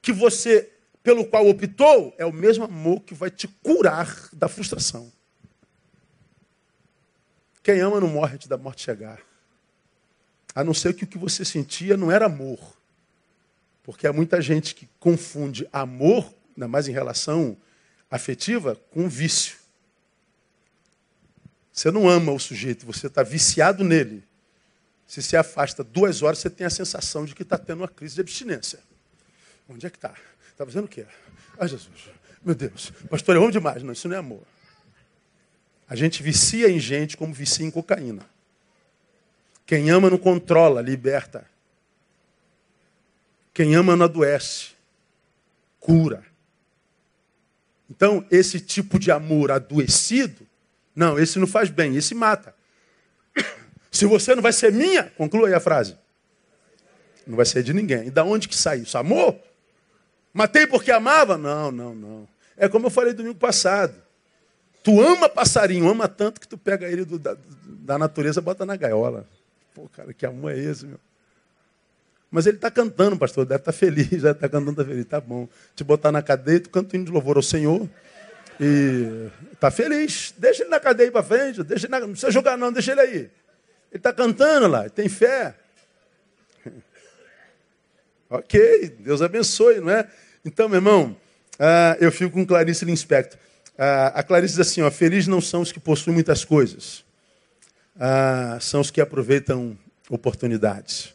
[0.00, 0.70] que você
[1.02, 5.10] pelo qual optou é o mesmo amor que vai te curar da frustração.
[7.62, 9.20] Quem ama não morre antes da morte chegar.
[10.54, 12.58] A não ser que o que você sentia não era amor.
[13.90, 17.56] Porque há muita gente que confunde amor, ainda mais em relação
[18.08, 19.56] afetiva, com vício.
[21.72, 24.22] Você não ama o sujeito, você está viciado nele.
[25.08, 28.14] Se se afasta duas horas, você tem a sensação de que está tendo uma crise
[28.14, 28.78] de abstinência.
[29.68, 30.14] Onde é que está?
[30.52, 31.04] Está fazendo o quê?
[31.58, 32.10] Ah, Jesus,
[32.44, 33.82] meu Deus, pastor, eu amo demais.
[33.82, 34.42] Não, isso não é amor.
[35.88, 38.24] A gente vicia em gente como vicia em cocaína.
[39.66, 41.49] Quem ama não controla, liberta.
[43.60, 44.68] Quem ama não adoece,
[45.78, 46.24] cura.
[47.90, 50.46] Então, esse tipo de amor adoecido,
[50.96, 52.54] não, esse não faz bem, esse mata.
[53.92, 55.94] Se você não vai ser minha, conclua aí a frase.
[57.26, 58.06] Não vai ser de ninguém.
[58.06, 58.96] E da onde que sai isso?
[58.96, 59.38] Amor?
[60.32, 61.36] Matei porque amava?
[61.36, 62.28] Não, não, não.
[62.56, 63.94] É como eu falei domingo passado.
[64.82, 67.36] Tu ama passarinho, ama tanto que tu pega ele do, da,
[67.66, 69.28] da natureza e bota na gaiola.
[69.74, 70.98] Pô, cara, que amor é esse, meu?
[72.30, 75.04] Mas ele está cantando, pastor, deve estar tá feliz, deve estar tá cantando, está feliz,
[75.06, 75.48] tá bom.
[75.74, 77.88] Te botar na cadeia, tu canta um de louvor ao Senhor.
[78.60, 80.32] E está feliz.
[80.38, 81.98] Deixa ele na cadeia para frente, deixa na...
[81.98, 83.16] não precisa jogar não, deixa ele aí.
[83.16, 83.30] Ele
[83.92, 85.54] está cantando lá, tem fé.
[88.32, 90.08] Ok, Deus abençoe, não é?
[90.44, 91.16] Então, meu irmão,
[91.58, 93.36] uh, eu fico com Clarice Linspector.
[93.74, 97.04] Uh, a Clarice diz assim: ó, felizes não são os que possuem muitas coisas,
[97.96, 99.76] uh, são os que aproveitam
[100.08, 101.12] oportunidades.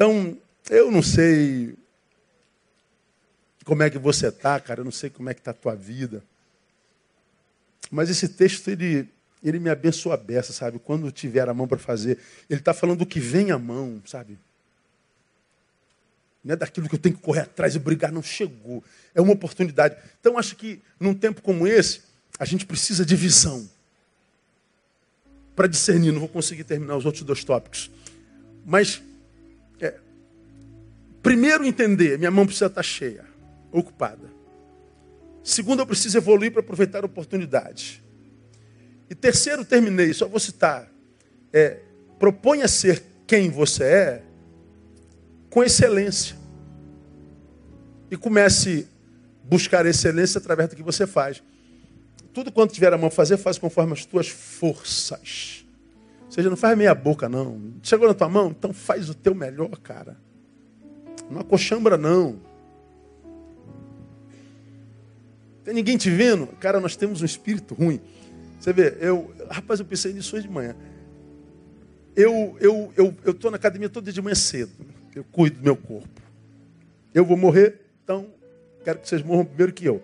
[0.00, 0.34] Então,
[0.70, 1.76] eu não sei
[3.66, 5.76] como é que você está, cara, eu não sei como é que está a tua
[5.76, 6.24] vida.
[7.90, 9.06] Mas esse texto, ele,
[9.44, 10.78] ele me abençoa a beça, sabe?
[10.78, 12.16] Quando tiver a mão para fazer.
[12.48, 14.38] Ele está falando do que vem à mão, sabe?
[16.42, 18.82] Não é daquilo que eu tenho que correr atrás e brigar, não chegou.
[19.14, 19.98] É uma oportunidade.
[20.18, 22.00] Então, acho que num tempo como esse,
[22.38, 23.68] a gente precisa de visão.
[25.54, 27.90] Para discernir, não vou conseguir terminar os outros dois tópicos.
[28.64, 29.02] Mas,
[31.22, 33.24] primeiro entender, minha mão precisa estar cheia,
[33.72, 34.30] ocupada.
[35.42, 38.02] Segundo, eu preciso evoluir para aproveitar oportunidades.
[39.08, 40.90] E terceiro, terminei, só vou citar.
[41.52, 41.80] É,
[42.18, 44.22] proponha ser quem você é
[45.48, 46.36] com excelência.
[48.10, 48.86] E comece
[49.44, 51.42] a buscar excelência através do que você faz.
[52.32, 55.64] Tudo quanto tiver a mão fazer, faz conforme as tuas forças.
[56.26, 57.74] Ou seja, não faz meia boca, não.
[57.82, 58.54] Chegou na tua mão?
[58.56, 60.16] Então faz o teu melhor, cara.
[61.30, 62.40] Não acochambra, não.
[65.64, 66.48] Tem ninguém te vendo?
[66.58, 68.00] Cara, nós temos um espírito ruim.
[68.58, 70.74] Você vê, eu, rapaz, eu pensei nisso hoje de manhã.
[72.16, 74.72] Eu eu eu eu tô na academia todo de manhã cedo.
[75.14, 76.20] Eu cuido do meu corpo.
[77.14, 78.26] Eu vou morrer, então
[78.84, 80.02] quero que vocês morram primeiro que eu.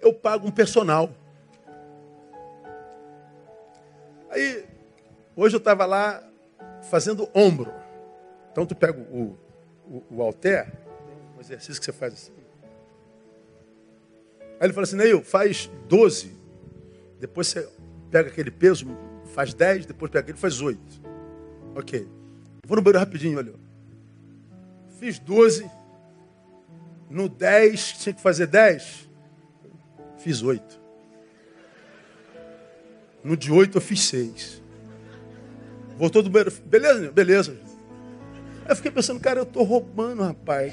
[0.00, 1.10] Eu pago um personal.
[4.28, 4.64] Aí,
[5.34, 6.22] hoje eu estava lá
[6.90, 7.72] fazendo ombro.
[8.52, 9.36] Então tu pega o,
[9.86, 10.72] o, o alter,
[11.36, 12.32] um exercício que você faz assim.
[14.60, 16.32] Aí ele fala assim, Neil, faz 12.
[17.18, 17.68] Depois você
[18.10, 18.86] pega aquele peso,
[19.34, 20.80] faz 10, depois pega aquele, faz 8.
[21.74, 22.08] Ok.
[22.66, 23.54] Vou no banheiro rapidinho, olha.
[24.98, 25.68] Fiz 12.
[27.10, 29.08] No 10, tinha que fazer 10.
[30.18, 30.80] Fiz 8.
[33.22, 34.62] No de 8 eu fiz 6.
[35.96, 36.52] Voltou do banheiro.
[36.64, 37.56] Beleza, beleza.
[38.68, 40.72] Eu fiquei pensando, cara, eu tô roubando, rapaz.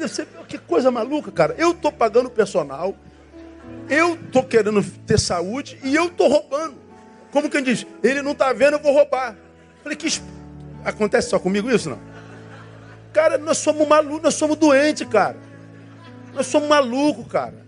[0.00, 1.54] Você, que coisa maluca, cara.
[1.56, 2.94] Eu tô pagando personal,
[3.88, 6.76] eu tô querendo ter saúde e eu tô roubando.
[7.32, 9.36] Como quem diz, ele não tá vendo, eu vou roubar.
[9.82, 10.08] Falei, que
[10.84, 11.98] acontece só comigo isso, não?
[13.12, 15.36] Cara, nós somos malucos, nós somos doentes, cara.
[16.34, 17.66] Nós somos malucos, cara.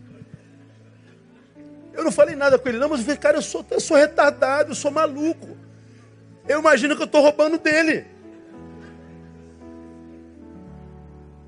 [1.93, 3.97] Eu não falei nada com ele, não, mas eu falei, cara, eu sou, eu sou
[3.97, 5.57] retardado, eu sou maluco.
[6.51, 8.05] Eu imagino que eu estou roubando dele.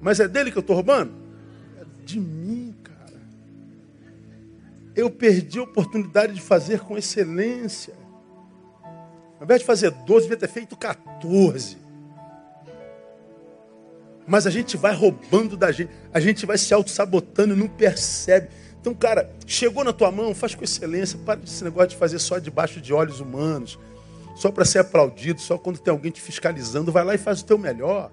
[0.00, 1.12] Mas é dele que eu estou roubando?
[1.76, 3.20] É de mim, cara.
[4.94, 7.94] Eu perdi a oportunidade de fazer com excelência.
[9.40, 11.76] Ao invés de fazer 12, devia ter feito 14.
[14.24, 18.50] Mas a gente vai roubando da gente, a gente vai se auto-sabotando e não percebe.
[18.80, 22.38] Então, cara, chegou na tua mão, faz com excelência, para desse negócio de fazer só
[22.38, 23.76] debaixo de olhos humanos,
[24.43, 27.45] só para ser aplaudido, só quando tem alguém te fiscalizando, vai lá e faz o
[27.45, 28.11] teu melhor.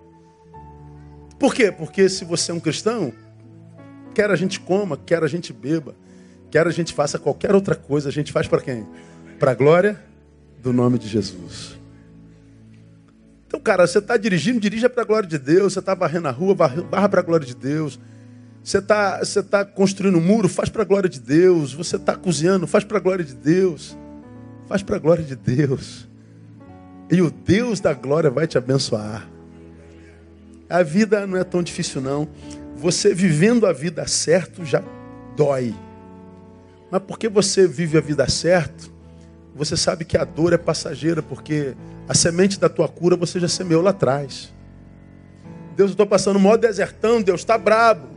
[1.40, 1.72] Por quê?
[1.72, 3.12] Porque se você é um cristão,
[4.14, 5.96] quer a gente coma, quer a gente beba,
[6.52, 8.86] quer a gente faça qualquer outra coisa, a gente faz para quem?
[9.40, 10.00] Para a glória
[10.62, 11.80] do nome de Jesus.
[13.48, 15.74] Então, cara, você está dirigindo, dirija para a glória de Deus.
[15.74, 18.00] Você está varrendo a rua, barra para a glória de Deus.
[18.64, 21.74] Você está você tá construindo um muro, faz para a glória de Deus.
[21.74, 23.98] Você está cozinhando, faz para a glória de Deus.
[24.68, 26.08] Faz para a glória de Deus.
[27.12, 29.28] E o Deus da glória vai te abençoar.
[30.70, 32.28] A vida não é tão difícil, não.
[32.76, 34.84] Você vivendo a vida certo já
[35.36, 35.74] dói.
[36.92, 38.92] Mas porque você vive a vida certo,
[39.56, 41.76] você sabe que a dor é passageira, porque
[42.08, 44.54] a semente da tua cura você já semeou lá atrás.
[45.76, 48.08] Deus, eu estou passando um maior desertão, Deus está brabo.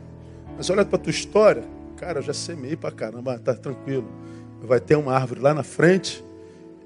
[0.55, 1.63] Mas olha para a tua história,
[1.97, 4.07] cara, eu já semeei para caramba, tá tranquilo.
[4.61, 6.23] Vai ter uma árvore lá na frente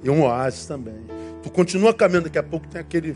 [0.03, 1.05] e um oásis também.
[1.47, 3.15] Tu continua caminhando, daqui a pouco tem aquele,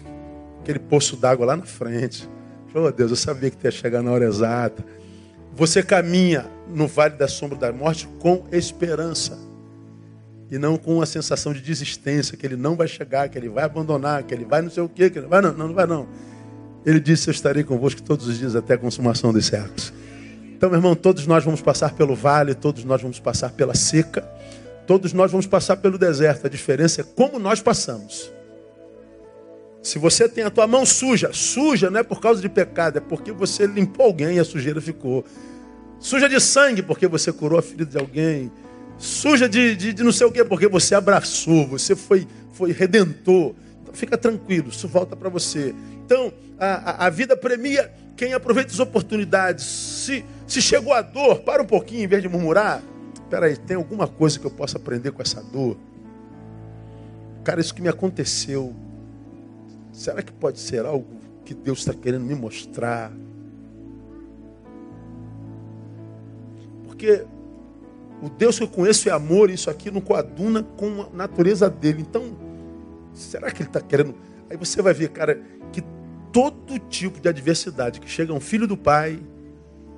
[0.61, 2.29] aquele poço d'água lá na frente.
[2.73, 4.85] Oh Deus, eu sabia que ia chegar na hora exata.
[5.53, 9.37] Você caminha no vale da sombra da morte com esperança.
[10.49, 13.65] E não com a sensação de desistência, que ele não vai chegar, que ele vai
[13.65, 15.85] abandonar, que ele vai não sei o quê, que ele vai não, não, não vai
[15.85, 16.07] não.
[16.85, 19.93] Ele disse, eu estarei convosco todos os dias até a consumação dos séculos.
[20.55, 24.25] Então, meu irmão, todos nós vamos passar pelo vale, todos nós vamos passar pela seca.
[24.87, 26.47] Todos nós vamos passar pelo deserto.
[26.47, 28.31] A diferença é como nós passamos.
[29.81, 33.01] Se você tem a tua mão suja, suja não é por causa de pecado, é
[33.01, 35.25] porque você limpou alguém e a sujeira ficou.
[35.99, 38.51] Suja de sangue, porque você curou a ferida de alguém.
[38.97, 43.55] Suja de, de, de não sei o quê, porque você abraçou, você foi, foi redentor.
[43.81, 45.73] Então fica tranquilo, isso volta para você.
[46.05, 49.65] Então, a, a, a, vida premia quem aproveita as oportunidades.
[49.65, 52.83] Se, se chegou a dor, para um pouquinho, em vez de murmurar,
[53.31, 55.77] Peraí, tem alguma coisa que eu possa aprender com essa dor?
[57.45, 58.75] Cara, isso que me aconteceu.
[59.93, 61.07] Será que pode ser algo
[61.45, 63.09] que Deus está querendo me mostrar?
[66.85, 67.25] Porque
[68.21, 71.69] o Deus que eu conheço é amor, e isso aqui não coaduna com a natureza
[71.69, 72.01] dele.
[72.01, 72.35] Então,
[73.13, 74.13] será que ele está querendo?
[74.49, 75.81] Aí você vai ver, cara, que
[76.33, 79.23] todo tipo de adversidade que chega um filho do pai,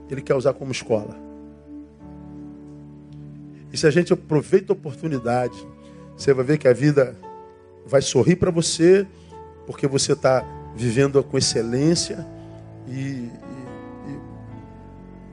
[0.08, 1.33] ele quer usar como escola.
[3.74, 5.58] E se a gente aproveita a oportunidade,
[6.16, 7.18] você vai ver que a vida
[7.88, 9.08] vai sorrir para você,
[9.66, 10.46] porque você está
[10.76, 12.26] vivendo com excelência
[12.88, 13.32] e, e,
[14.08, 14.20] e,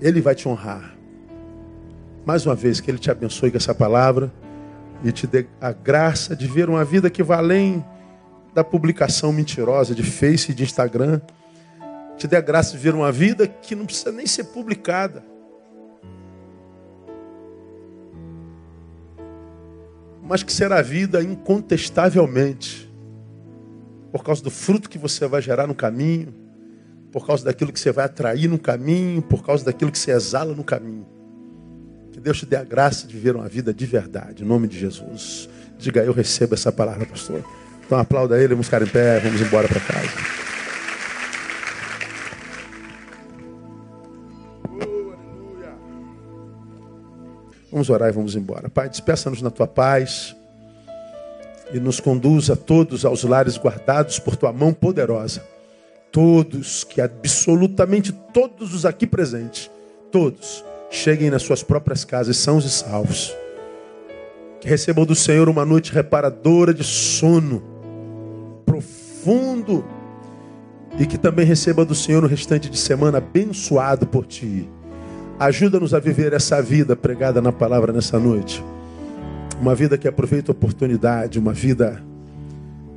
[0.01, 0.97] Ele vai te honrar.
[2.25, 4.33] Mais uma vez, que Ele te abençoe com essa palavra
[5.05, 7.85] e te dê a graça de ver uma vida que vai além
[8.55, 11.21] da publicação mentirosa de Face e de Instagram.
[12.17, 15.23] Te dê a graça de ver uma vida que não precisa nem ser publicada.
[20.31, 22.89] Mas que será vida incontestavelmente.
[24.13, 26.33] Por causa do fruto que você vai gerar no caminho,
[27.11, 30.55] por causa daquilo que você vai atrair no caminho, por causa daquilo que você exala
[30.55, 31.05] no caminho.
[32.13, 34.79] Que Deus te dê a graça de viver uma vida de verdade, em nome de
[34.79, 35.49] Jesus.
[35.77, 37.45] Diga, eu recebo essa palavra, pastor.
[37.85, 40.50] Então aplauda ele, vamos ficar em pé, vamos embora para casa.
[47.71, 48.69] Vamos orar e vamos embora.
[48.69, 50.35] Pai, despeça-nos na tua paz
[51.73, 55.43] e nos conduza todos aos lares guardados por tua mão poderosa
[56.13, 59.71] todos, que absolutamente todos os aqui presentes,
[60.11, 63.35] todos, cheguem nas suas próprias casas sãos e salvos.
[64.61, 67.63] Que recebam do Senhor uma noite reparadora de sono
[68.67, 69.85] profundo
[70.99, 74.69] e que também receba do Senhor no restante de semana abençoado por ti.
[75.41, 78.65] Ajuda-nos a viver essa vida pregada na palavra nessa noite.
[79.61, 82.01] Uma vida que aproveita a oportunidade, uma vida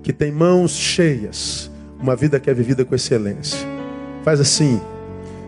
[0.04, 1.72] que tem mãos cheias
[2.04, 3.58] uma vida que é vivida com excelência.
[4.26, 4.80] Faz assim,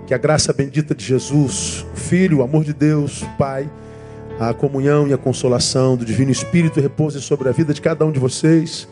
[0.08, 3.70] que a graça bendita de Jesus, o Filho, o amor de Deus, o Pai,
[4.40, 8.12] a comunhão e a consolação do Divino Espírito repousem sobre a vida de cada um
[8.12, 8.88] de vocês,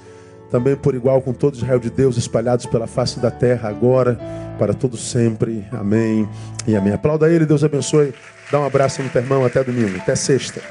[0.54, 4.20] também por igual com todo Israel de Deus espalhados pela face da terra, agora,
[4.60, 5.66] para todo sempre.
[5.72, 6.30] Amém
[6.68, 6.93] e amém.
[6.93, 8.14] Aplauda ele, Deus abençoe.
[8.51, 10.62] Dá um abraço no teu irmão, até domingo, até sexta.